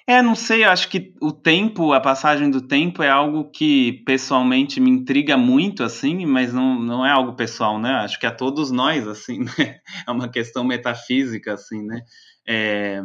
[0.07, 4.79] É, não sei, acho que o tempo, a passagem do tempo é algo que pessoalmente
[4.79, 7.91] me intriga muito, assim, mas não, não é algo pessoal, né?
[7.95, 9.79] Acho que a todos nós, assim, né?
[10.07, 12.03] É uma questão metafísica, assim, né?
[12.47, 13.01] É,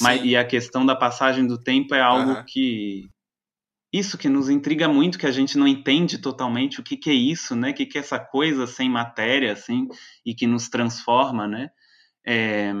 [0.00, 2.44] mas, e a questão da passagem do tempo é algo uhum.
[2.44, 3.08] que.
[3.92, 7.14] Isso que nos intriga muito, que a gente não entende totalmente o que, que é
[7.14, 7.70] isso, né?
[7.70, 9.88] O que, que é essa coisa sem matéria, assim,
[10.24, 11.70] e que nos transforma, né?
[12.26, 12.72] É,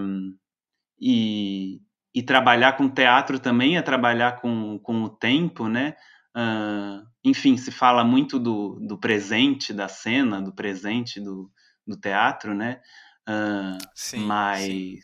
[1.00, 1.80] e,
[2.14, 5.94] e trabalhar com teatro também é trabalhar com, com o tempo, né?
[6.36, 11.50] Uh, enfim, se fala muito do, do presente da cena, do presente do,
[11.86, 12.80] do teatro, né?
[13.28, 14.98] Uh, sim, mas, sim.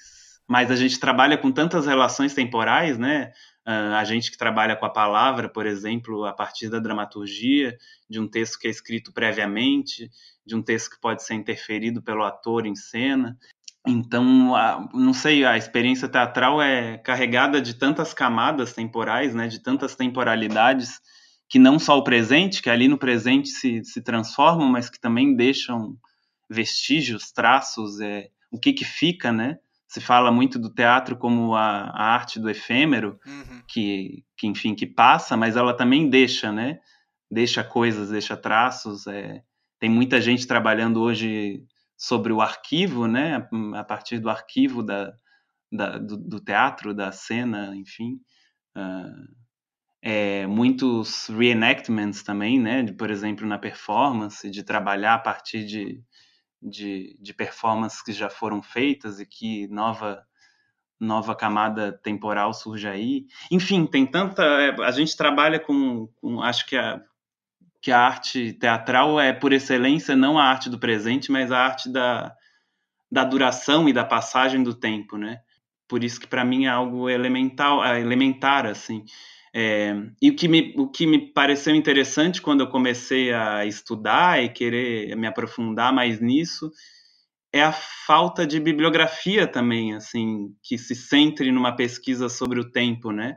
[0.52, 3.32] Mas a gente trabalha com tantas relações temporais, né?
[3.66, 7.74] Uh, a gente que trabalha com a palavra, por exemplo, a partir da dramaturgia,
[8.06, 10.10] de um texto que é escrito previamente,
[10.44, 13.38] de um texto que pode ser interferido pelo ator em cena.
[13.86, 19.58] Então, a, não sei, a experiência teatral é carregada de tantas camadas temporais, né, de
[19.58, 21.00] tantas temporalidades,
[21.48, 25.34] que não só o presente, que ali no presente se, se transformam, mas que também
[25.34, 25.96] deixam
[26.50, 29.56] vestígios, traços, é, o que que fica, né?
[29.92, 33.60] Se fala muito do teatro como a, a arte do efêmero, uhum.
[33.68, 36.80] que, que, enfim, que passa, mas ela também deixa, né?
[37.30, 39.06] Deixa coisas, deixa traços.
[39.06, 39.42] É,
[39.78, 41.62] tem muita gente trabalhando hoje
[41.94, 45.12] sobre o arquivo, né, a partir do arquivo da,
[45.70, 48.18] da do, do, teatro, da cena, enfim.
[48.74, 49.28] Uh,
[50.00, 56.02] é, muitos reenactments também, né, de, por exemplo, na performance, de trabalhar a partir de,
[56.62, 60.24] de, de performances que já foram feitas e que nova
[61.02, 63.26] nova camada temporal surge aí.
[63.50, 64.42] Enfim, tem tanta.
[64.44, 67.02] É, a gente trabalha com, com acho que a,
[67.80, 71.90] que a arte teatral é, por excelência, não a arte do presente, mas a arte
[71.90, 72.32] da,
[73.10, 75.40] da duração e da passagem do tempo, né?
[75.88, 79.04] Por isso que para mim é algo elemental, é elementar, assim.
[79.54, 84.42] É, e o que, me, o que me pareceu interessante quando eu comecei a estudar
[84.42, 86.70] e querer me aprofundar mais nisso
[87.52, 93.12] é a falta de bibliografia também, assim, que se centre numa pesquisa sobre o tempo,
[93.12, 93.36] né?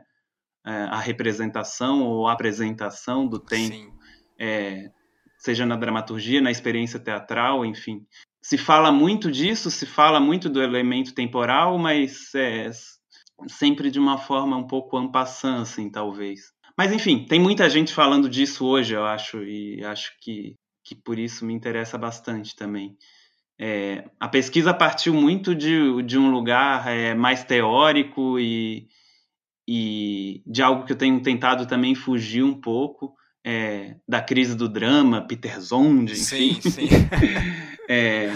[0.64, 3.94] É, a representação ou a apresentação do tempo.
[4.40, 4.90] É,
[5.38, 8.06] seja na dramaturgia, na experiência teatral, enfim.
[8.42, 12.70] Se fala muito disso, se fala muito do elemento temporal, mas é,
[13.48, 16.52] sempre de uma forma um pouco ampassant, assim, talvez.
[16.76, 21.18] Mas, enfim, tem muita gente falando disso hoje, eu acho, e acho que, que por
[21.18, 22.96] isso me interessa bastante também.
[23.58, 28.86] É, a pesquisa partiu muito de, de um lugar é, mais teórico e,
[29.66, 33.14] e de algo que eu tenho tentado também fugir um pouco,
[33.44, 36.60] é, da crise do drama, Peter Zonde, enfim.
[36.60, 36.88] Sim, sim.
[37.88, 38.30] é,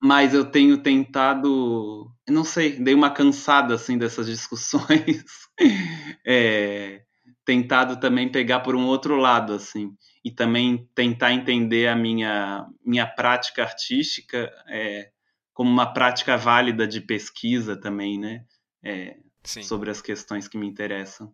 [0.00, 5.24] mas eu tenho tentado, não sei, dei uma cansada assim dessas discussões,
[6.26, 7.02] é,
[7.44, 9.94] tentado também pegar por um outro lado assim
[10.24, 15.10] e também tentar entender a minha minha prática artística é,
[15.52, 18.44] como uma prática válida de pesquisa também, né?
[18.82, 21.32] É, sobre as questões que me interessam.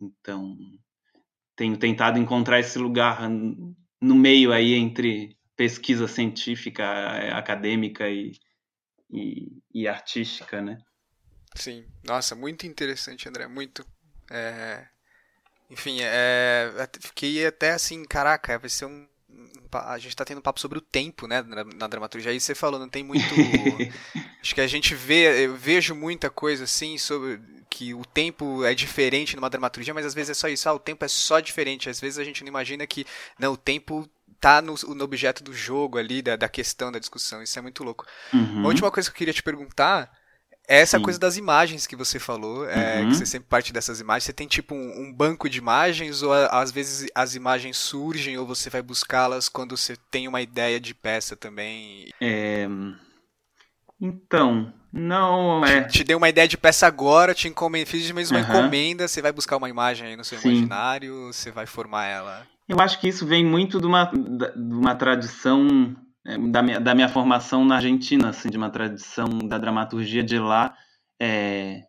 [0.00, 0.56] Então,
[1.56, 3.28] tenho tentado encontrar esse lugar
[4.00, 8.32] no meio aí entre pesquisa científica, eh, acadêmica e,
[9.14, 10.78] e, e artística, né?
[11.54, 13.86] Sim, nossa, muito interessante, André, muito.
[14.28, 14.84] É...
[15.70, 16.88] Enfim, é...
[17.00, 19.06] fiquei até assim, caraca, vai ser um.
[19.72, 22.30] A gente tá tendo um papo sobre o tempo, né, na, na dramaturgia.
[22.30, 23.24] Aí você falou, não tem muito.
[24.40, 28.72] Acho que a gente vê, eu vejo muita coisa assim sobre que o tempo é
[28.72, 31.90] diferente numa dramaturgia, mas às vezes é só isso, ah, o tempo é só diferente.
[31.90, 33.04] Às vezes a gente não imagina que
[33.36, 34.08] não, o tempo
[34.44, 37.42] tá no, no objeto do jogo ali, da, da questão, da discussão.
[37.42, 38.04] Isso é muito louco.
[38.30, 38.64] Uhum.
[38.64, 40.12] A última coisa que eu queria te perguntar
[40.68, 41.02] é essa Sim.
[41.02, 43.08] coisa das imagens que você falou, é, uhum.
[43.08, 44.24] que você sempre parte dessas imagens.
[44.24, 48.36] Você tem tipo um, um banco de imagens, ou a, às vezes as imagens surgem,
[48.36, 52.10] ou você vai buscá-las quando você tem uma ideia de peça também?
[52.20, 52.68] É...
[53.98, 55.84] Então, não, é.
[55.84, 57.86] Te, te dei uma ideia de peça agora, te encomend...
[57.86, 58.58] fiz mesmo uma uhum.
[58.58, 60.50] encomenda, você vai buscar uma imagem aí no seu Sim.
[60.50, 62.46] imaginário, você vai formar ela.
[62.68, 65.94] Eu acho que isso vem muito de uma, de uma tradição
[66.26, 70.38] é, da, minha, da minha formação na Argentina, assim, de uma tradição da dramaturgia de
[70.38, 70.74] lá.
[71.20, 71.82] É,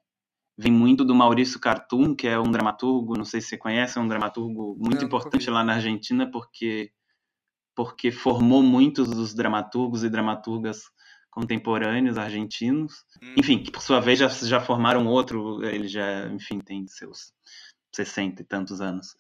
[0.58, 4.02] vem muito do Maurício Cartum, que é um dramaturgo, não sei se você conhece, é
[4.02, 6.92] um dramaturgo muito importante lá na Argentina, porque,
[7.76, 10.84] porque formou muitos dos dramaturgos e dramaturgas
[11.30, 13.36] contemporâneos argentinos, hum.
[13.38, 17.34] enfim, que por sua vez já, já formaram outro, ele já, enfim, tem seus
[17.94, 19.16] 60 e tantos anos.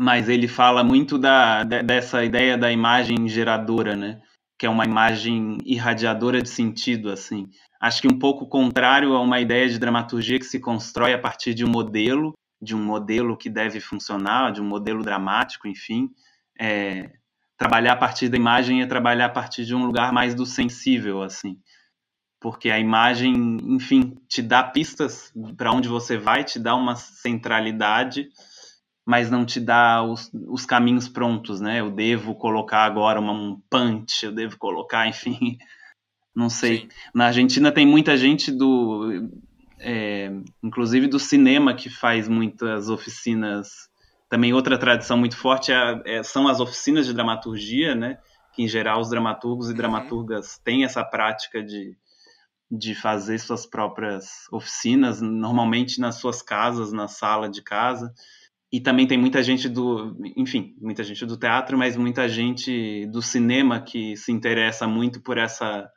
[0.00, 4.18] Mas ele fala muito da, dessa ideia da imagem geradora, né?
[4.58, 7.50] Que é uma imagem irradiadora de sentido, assim.
[7.78, 11.52] Acho que um pouco contrário a uma ideia de dramaturgia que se constrói a partir
[11.52, 12.32] de um modelo,
[12.62, 16.08] de um modelo que deve funcionar, de um modelo dramático, enfim.
[16.58, 17.10] É,
[17.58, 21.22] trabalhar a partir da imagem é trabalhar a partir de um lugar mais do sensível,
[21.22, 21.58] assim
[22.40, 28.30] porque a imagem, enfim, te dá pistas para onde você vai, te dá uma centralidade,
[29.04, 31.80] mas não te dá os, os caminhos prontos, né?
[31.80, 35.58] Eu devo colocar agora uma, um punch, eu devo colocar, enfim,
[36.34, 36.80] não sei.
[36.80, 36.88] Sim.
[37.14, 39.28] Na Argentina tem muita gente do,
[39.78, 40.30] é,
[40.62, 43.88] inclusive do cinema, que faz muitas oficinas.
[44.28, 48.18] Também outra tradição muito forte é, é, são as oficinas de dramaturgia, né?
[48.54, 49.76] Que em geral os dramaturgos e uhum.
[49.76, 51.96] dramaturgas têm essa prática de
[52.70, 58.14] de fazer suas próprias oficinas, normalmente nas suas casas, na sala de casa.
[58.72, 63.20] E também tem muita gente do, enfim, muita gente do teatro, mas muita gente do
[63.20, 65.90] cinema que se interessa muito por essa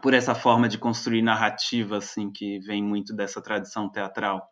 [0.00, 4.48] por essa forma de construir narrativa assim que vem muito dessa tradição teatral,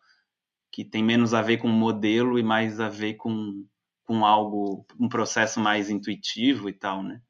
[0.72, 3.64] que tem menos a ver com modelo e mais a ver com
[4.08, 7.20] com algo, um processo mais intuitivo e tal, né?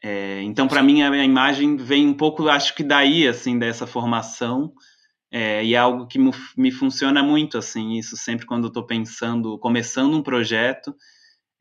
[0.00, 4.72] É, então, para mim, a imagem vem um pouco, acho que daí, assim, dessa formação,
[5.34, 6.18] é, e é algo que
[6.58, 10.94] me funciona muito, assim, isso sempre quando eu estou pensando, começando um projeto,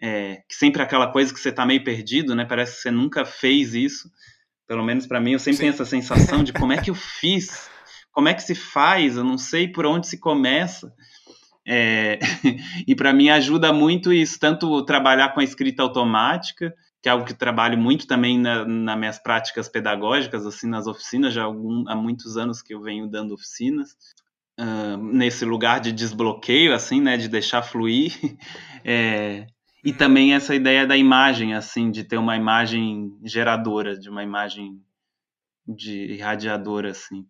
[0.01, 2.43] é, que sempre é aquela coisa que você está meio perdido, né?
[2.43, 4.11] Parece que você nunca fez isso.
[4.67, 5.61] Pelo menos para mim, eu sempre Sim.
[5.61, 7.69] tenho essa sensação de como é que eu fiz,
[8.11, 10.93] como é que se faz, eu não sei por onde se começa.
[11.65, 12.19] É,
[12.85, 17.25] e para mim ajuda muito isso, tanto trabalhar com a escrita automática, que é algo
[17.25, 21.87] que trabalho muito também na, nas minhas práticas pedagógicas, assim, nas oficinas, já há, algum,
[21.89, 23.93] há muitos anos que eu venho dando oficinas,
[24.59, 28.13] uh, nesse lugar de desbloqueio, assim, né, de deixar fluir,
[28.85, 29.47] é,
[29.83, 29.97] e uhum.
[29.97, 34.79] também essa ideia da imagem, assim, de ter uma imagem geradora, de uma imagem
[35.67, 37.25] de irradiadora, assim.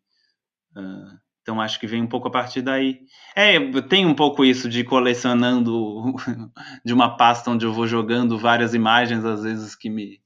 [0.76, 3.02] Uh, então acho que vem um pouco a partir daí.
[3.36, 6.14] É, tem um pouco isso de colecionando
[6.86, 10.22] de uma pasta onde eu vou jogando várias imagens, às vezes que me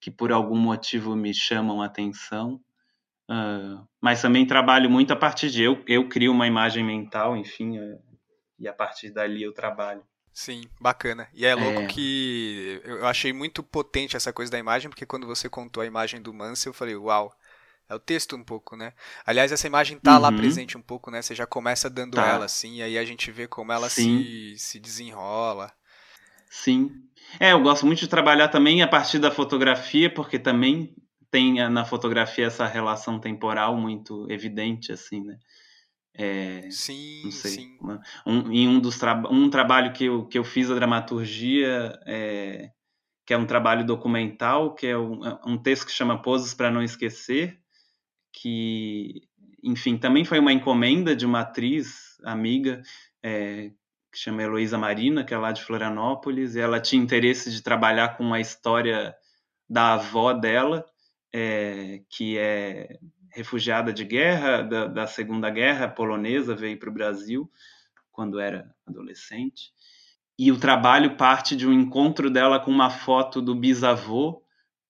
[0.00, 2.60] que por algum motivo me chamam a atenção.
[3.30, 7.78] Uh, mas também trabalho muito a partir de eu, eu crio uma imagem mental, enfim,
[7.78, 7.98] uh,
[8.58, 10.04] e a partir dali eu trabalho.
[10.30, 11.26] Sim, bacana.
[11.32, 11.86] E é louco é.
[11.86, 16.20] que eu achei muito potente essa coisa da imagem, porque quando você contou a imagem
[16.20, 17.32] do Mansell, eu falei, uau,
[17.88, 18.92] é o texto um pouco, né?
[19.26, 20.22] Aliás, essa imagem tá uhum.
[20.22, 21.20] lá presente um pouco, né?
[21.20, 22.26] Você já começa dando tá.
[22.26, 25.72] ela, assim, e aí a gente vê como ela se, se desenrola.
[26.48, 26.90] Sim.
[27.40, 30.94] É, eu gosto muito de trabalhar também a partir da fotografia, porque também
[31.30, 35.36] tem na fotografia essa relação temporal muito evidente, assim, né?
[36.16, 37.76] É, sim, sim.
[38.24, 42.70] Um, em um dos tra um trabalho que eu, que eu fiz a dramaturgia, é,
[43.26, 46.70] que é um trabalho documental, que é um, é um texto que chama Poses para
[46.70, 47.58] Não Esquecer,
[48.34, 49.22] que,
[49.62, 52.82] enfim, também foi uma encomenda de uma atriz amiga
[53.22, 53.70] é,
[54.12, 58.16] que chama Heloísa Marina, que é lá de Florianópolis, e ela tinha interesse de trabalhar
[58.16, 59.14] com a história
[59.70, 60.84] da avó dela,
[61.32, 62.98] é, que é
[63.30, 67.50] refugiada de guerra, da, da Segunda Guerra polonesa, veio para o Brasil
[68.12, 69.72] quando era adolescente.
[70.38, 74.42] E o trabalho parte de um encontro dela com uma foto do bisavô,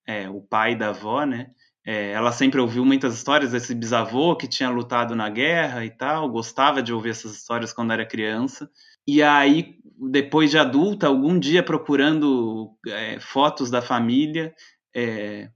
[0.06, 1.50] é, o pai da avó, né?
[1.86, 6.30] É, ela sempre ouviu muitas histórias desse bisavô que tinha lutado na guerra e tal,
[6.30, 8.70] gostava de ouvir essas histórias quando era criança.
[9.06, 9.76] E aí,
[10.10, 14.54] depois de adulta, algum dia procurando é, fotos da família,
[14.94, 15.50] é,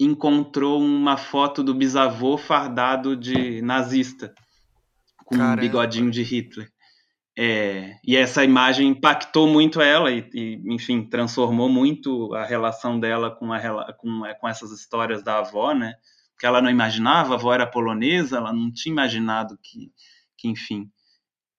[0.00, 4.34] encontrou uma foto do bisavô fardado de nazista,
[5.26, 5.60] com Caramba.
[5.60, 6.73] um bigodinho de Hitler.
[7.36, 13.30] É, e essa imagem impactou muito ela e, e, enfim, transformou muito a relação dela
[13.30, 15.94] com, a, com, é, com essas histórias da avó, né?
[16.38, 19.92] Que ela não imaginava, a avó era polonesa, ela não tinha imaginado que,
[20.38, 20.88] que enfim,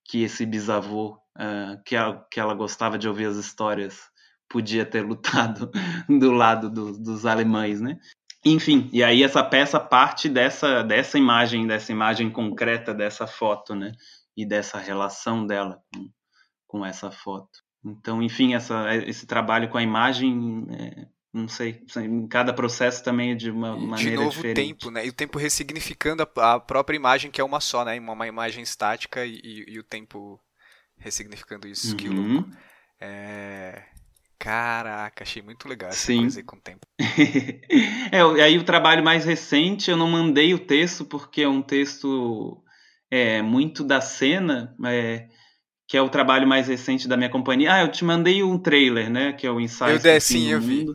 [0.06, 4.00] que esse bisavô, uh, que, ela, que ela gostava de ouvir as histórias,
[4.48, 5.70] podia ter lutado
[6.08, 8.00] do lado do, dos alemães, né?
[8.46, 13.92] Enfim, e aí essa peça parte dessa, dessa imagem, dessa imagem concreta dessa foto, né?
[14.36, 16.10] E dessa relação dela com,
[16.68, 17.64] com essa foto.
[17.84, 23.32] Então, enfim, essa, esse trabalho com a imagem, é, não sei, em cada processo também
[23.32, 24.10] é de uma maneira diferente.
[24.10, 24.56] De novo diferente.
[24.56, 25.06] tempo, né?
[25.06, 28.00] E o tempo ressignificando a, a, própria imagem, que é uma só, né?
[28.00, 30.40] Uma, imagem estática e, e, e, o tempo
[30.98, 31.98] ressignificando isso, uhum.
[31.98, 32.50] que louco.
[33.00, 33.84] É...
[34.38, 36.22] Caraca, achei muito legal essa Sim.
[36.22, 36.86] coisa aí com o tempo.
[38.12, 42.62] é, aí o trabalho mais recente, eu não mandei o texto porque é um texto
[43.16, 45.30] é, muito da cena, é,
[45.88, 47.74] que é o trabalho mais recente da minha companhia.
[47.74, 49.32] Ah, eu te mandei um trailer, né?
[49.32, 50.86] Que é o Insight eu dei, sim, eu vi.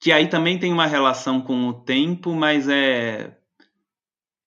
[0.00, 3.36] Que aí também tem uma relação com o tempo, mas é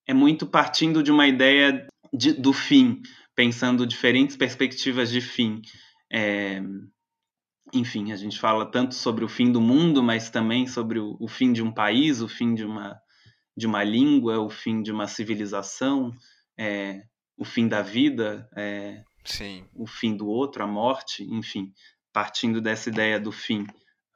[0.08, 3.02] é muito partindo de uma ideia de, do fim,
[3.36, 5.62] pensando diferentes perspectivas de fim.
[6.12, 6.64] É,
[7.74, 11.28] enfim, a gente fala tanto sobre o fim do mundo, mas também sobre o, o
[11.28, 12.98] fim de um país, o fim de uma,
[13.56, 16.12] de uma língua, o fim de uma civilização,
[16.58, 17.02] é,
[17.38, 19.04] o fim da vida, é,
[19.74, 21.74] o fim do outro, a morte, enfim,
[22.14, 23.64] partindo dessa ideia do fim,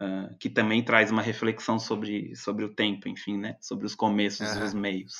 [0.01, 3.57] uh, que também traz uma reflexão sobre, sobre o tempo, enfim, né?
[3.61, 4.61] Sobre os começos uhum.
[4.61, 5.13] e os meios.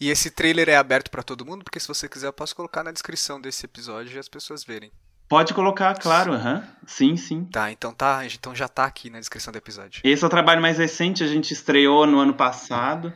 [0.00, 2.82] E esse trailer é aberto para todo mundo, porque se você quiser eu posso colocar
[2.82, 4.90] na descrição desse episódio e as pessoas verem.
[5.28, 6.62] Pode colocar, claro, uhum.
[6.86, 7.44] sim, sim.
[7.46, 10.00] Tá, então tá, então já tá aqui na descrição do episódio.
[10.04, 13.12] Esse é o trabalho mais recente, a gente estreou no ano passado.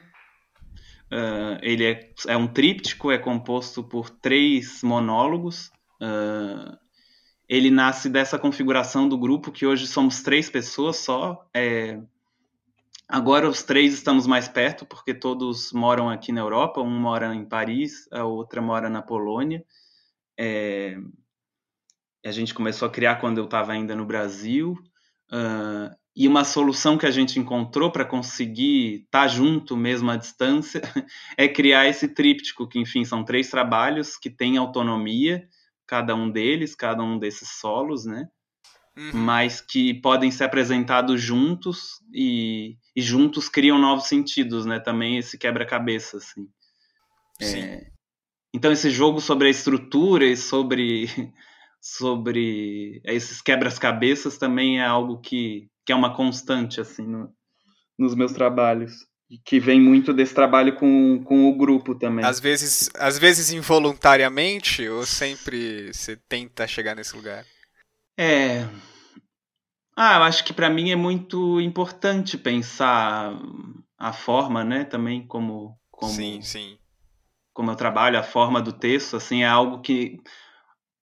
[1.11, 5.71] Uh, ele é, é um tríptico, é composto por três monólogos.
[6.01, 6.77] Uh,
[7.49, 11.49] ele nasce dessa configuração do grupo, que hoje somos três pessoas só.
[11.55, 11.99] É,
[13.09, 16.83] agora os três estamos mais perto, porque todos moram aqui na Europa.
[16.83, 19.65] Um mora em Paris, a outra mora na Polônia.
[20.39, 20.99] É,
[22.25, 24.77] a gente começou a criar quando eu estava ainda no Brasil.
[25.33, 30.17] Uh, e uma solução que a gente encontrou para conseguir estar tá junto mesmo à
[30.17, 30.83] distância
[31.39, 35.49] é criar esse tríptico, que enfim são três trabalhos que têm autonomia
[35.87, 38.29] cada um deles, cada um desses solos, né?
[38.97, 39.13] Uhum.
[39.15, 44.81] Mas que podem ser apresentados juntos e, e, juntos criam novos sentidos, né?
[44.81, 46.49] Também esse quebra-cabeça, assim.
[47.41, 47.87] É,
[48.53, 51.07] então esse jogo sobre a estrutura e sobre
[51.81, 57.33] sobre esses quebras-cabeças também é algo que, que é uma constante assim no,
[57.99, 59.07] nos meus trabalhos
[59.43, 62.23] que vem muito desse trabalho com, com o grupo também.
[62.27, 67.43] Às vezes, às vezes involuntariamente ou sempre você tenta chegar nesse lugar?
[68.19, 68.69] É.
[69.97, 73.33] Ah, eu acho que para mim é muito importante pensar
[73.97, 76.79] a forma, né, também como como Sim, sim.
[77.55, 80.19] Como eu trabalho, a forma do texto, assim, é algo que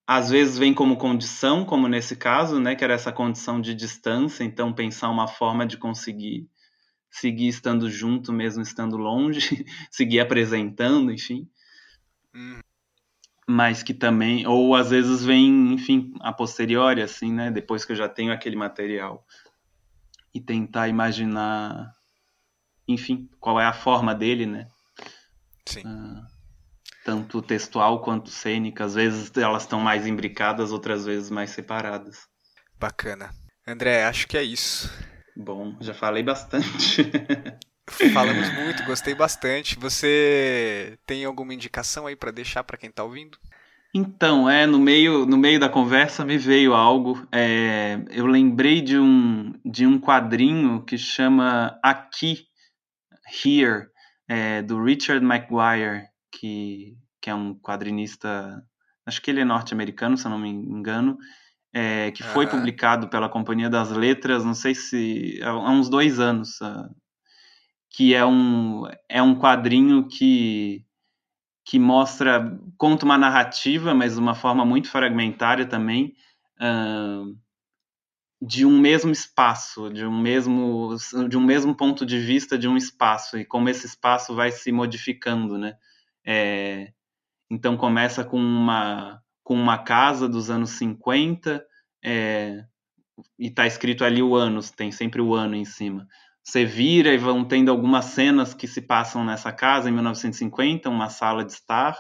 [0.07, 4.45] às vezes vem como condição, como nesse caso, né, que era essa condição de distância,
[4.45, 6.49] então pensar uma forma de conseguir
[7.11, 9.41] seguir estando junto mesmo estando longe,
[9.91, 11.49] seguir apresentando, enfim.
[12.35, 12.61] Hum.
[13.49, 17.51] Mas que também, ou às vezes vem, enfim, a posteriori, assim, né?
[17.51, 19.25] Depois que eu já tenho aquele material.
[20.35, 21.93] E tentar imaginar,
[22.87, 24.69] enfim, qual é a forma dele, né?
[25.65, 25.83] Sim.
[25.87, 26.36] Uh,
[27.07, 28.85] tanto textual quanto cênica.
[28.85, 32.27] Às vezes elas estão mais imbricadas, outras vezes mais separadas.
[32.81, 33.31] Bacana.
[33.65, 34.93] André, acho que é isso.
[35.37, 37.09] Bom, já falei bastante.
[38.13, 39.79] Falamos muito, gostei bastante.
[39.79, 43.39] Você tem alguma indicação aí para deixar para quem está ouvindo?
[43.95, 47.25] Então, é, no meio, no meio da conversa me veio algo.
[47.31, 52.47] É, eu lembrei de um, de um quadrinho que chama Aqui,
[53.45, 53.87] Here,
[54.29, 58.65] é, do Richard Maguire, que, que é um quadrinista,
[59.05, 61.19] acho que ele é norte-americano, se eu não me engano,
[61.73, 66.61] é, que foi publicado pela Companhia das Letras, não sei se há uns dois anos,
[66.63, 66.89] uh,
[67.91, 70.85] que é um, é um quadrinho que,
[71.65, 76.15] que mostra, conta uma narrativa, mas de uma forma muito fragmentária também,
[76.61, 77.37] uh,
[78.41, 80.97] de um mesmo espaço, de um mesmo,
[81.29, 84.71] de um mesmo ponto de vista de um espaço, e como esse espaço vai se
[84.73, 85.77] modificando, né?
[86.27, 86.93] É,
[87.51, 91.65] então começa com uma com uma casa dos anos 50,
[92.05, 92.65] é,
[93.39, 96.07] e está escrito ali o ano, tem sempre o ano em cima.
[96.43, 101.09] Você vira e vão tendo algumas cenas que se passam nessa casa em 1950, uma
[101.09, 101.97] sala de estar.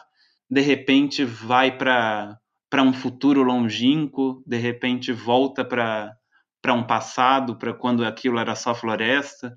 [0.50, 2.38] De repente vai para
[2.74, 9.54] um futuro longínquo, de repente volta para um passado, para quando aquilo era só floresta.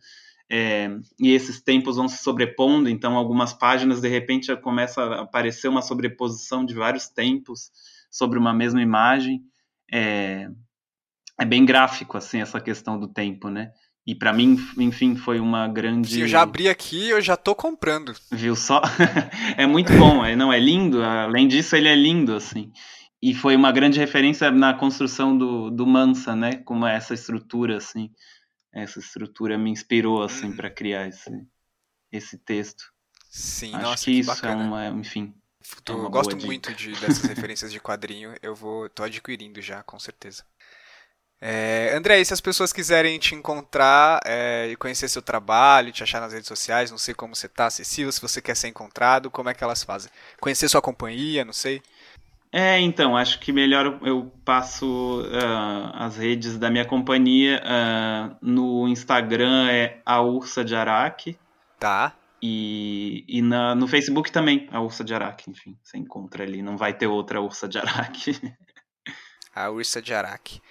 [0.52, 0.90] É,
[1.20, 5.84] e esses tempos vão se sobrepondo, então algumas páginas de repente começa a aparecer uma
[5.84, 7.70] sobreposição de vários tempos
[8.10, 9.44] sobre uma mesma imagem.
[9.94, 10.50] É,
[11.40, 13.72] é bem gráfico assim essa questão do tempo, né?
[14.08, 16.14] E para mim, enfim, foi uma grande.
[16.14, 18.16] Se eu já abri aqui, eu já tô comprando.
[18.32, 18.82] Viu só?
[19.56, 21.04] é muito bom, é, não é lindo.
[21.04, 22.72] Além disso, ele é lindo assim.
[23.22, 26.56] E foi uma grande referência na construção do, do Mansa, né?
[26.66, 28.10] Como é essa estrutura assim
[28.74, 30.56] essa estrutura me inspirou assim hum.
[30.56, 31.30] para criar esse
[32.12, 32.84] esse texto.
[33.30, 34.64] Sim, Acho nossa, que, que isso bacana.
[34.64, 35.34] é uma, enfim.
[35.88, 38.34] É gosto muito de, dessas referências de quadrinho.
[38.42, 40.44] Eu vou, tô adquirindo já, com certeza.
[41.42, 46.04] É, André, e se as pessoas quiserem te encontrar é, e conhecer seu trabalho, te
[46.04, 49.32] achar nas redes sociais, não sei como você está acessível, se você quer ser encontrado,
[49.32, 50.12] como é que elas fazem?
[50.42, 51.82] Conhecer sua companhia, não sei.
[52.52, 57.62] É, então, acho que melhor eu passo uh, as redes da minha companhia.
[57.64, 61.38] Uh, no Instagram é a Ursa de Araque.
[61.80, 62.16] Tá.
[62.42, 66.78] E, e na, no Facebook também, a Ursa de Araque, enfim, você encontra ali, não
[66.78, 68.40] vai ter outra Ursa de Araque.
[69.54, 70.62] a Ursa de Araque.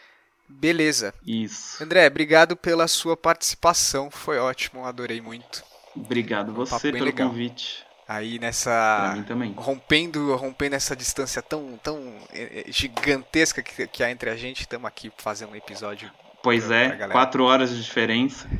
[0.48, 1.14] Beleza.
[1.26, 1.82] Isso.
[1.84, 5.62] André, obrigado pela sua participação, foi ótimo, adorei muito.
[5.94, 7.28] Obrigado você um pelo legal.
[7.28, 7.84] convite.
[8.08, 9.14] Aí nessa
[9.54, 14.62] rompendo rompendo essa distância tão tão eh, eh, gigantesca que, que há entre a gente,
[14.62, 16.10] estamos aqui fazendo um episódio.
[16.42, 18.48] Pois pra, é, pra quatro horas de diferença.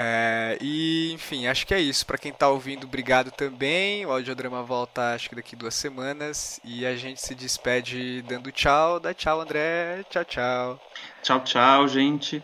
[0.00, 2.06] É, e, enfim, acho que é isso.
[2.06, 4.06] Para quem está ouvindo, obrigado também.
[4.06, 6.60] O audiodrama volta, acho que daqui duas semanas.
[6.62, 9.00] E a gente se despede dando tchau.
[9.00, 10.04] Dá tchau, André.
[10.08, 10.80] Tchau, tchau.
[11.22, 12.40] Tchau, tchau, gente.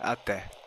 [0.00, 0.61] Até.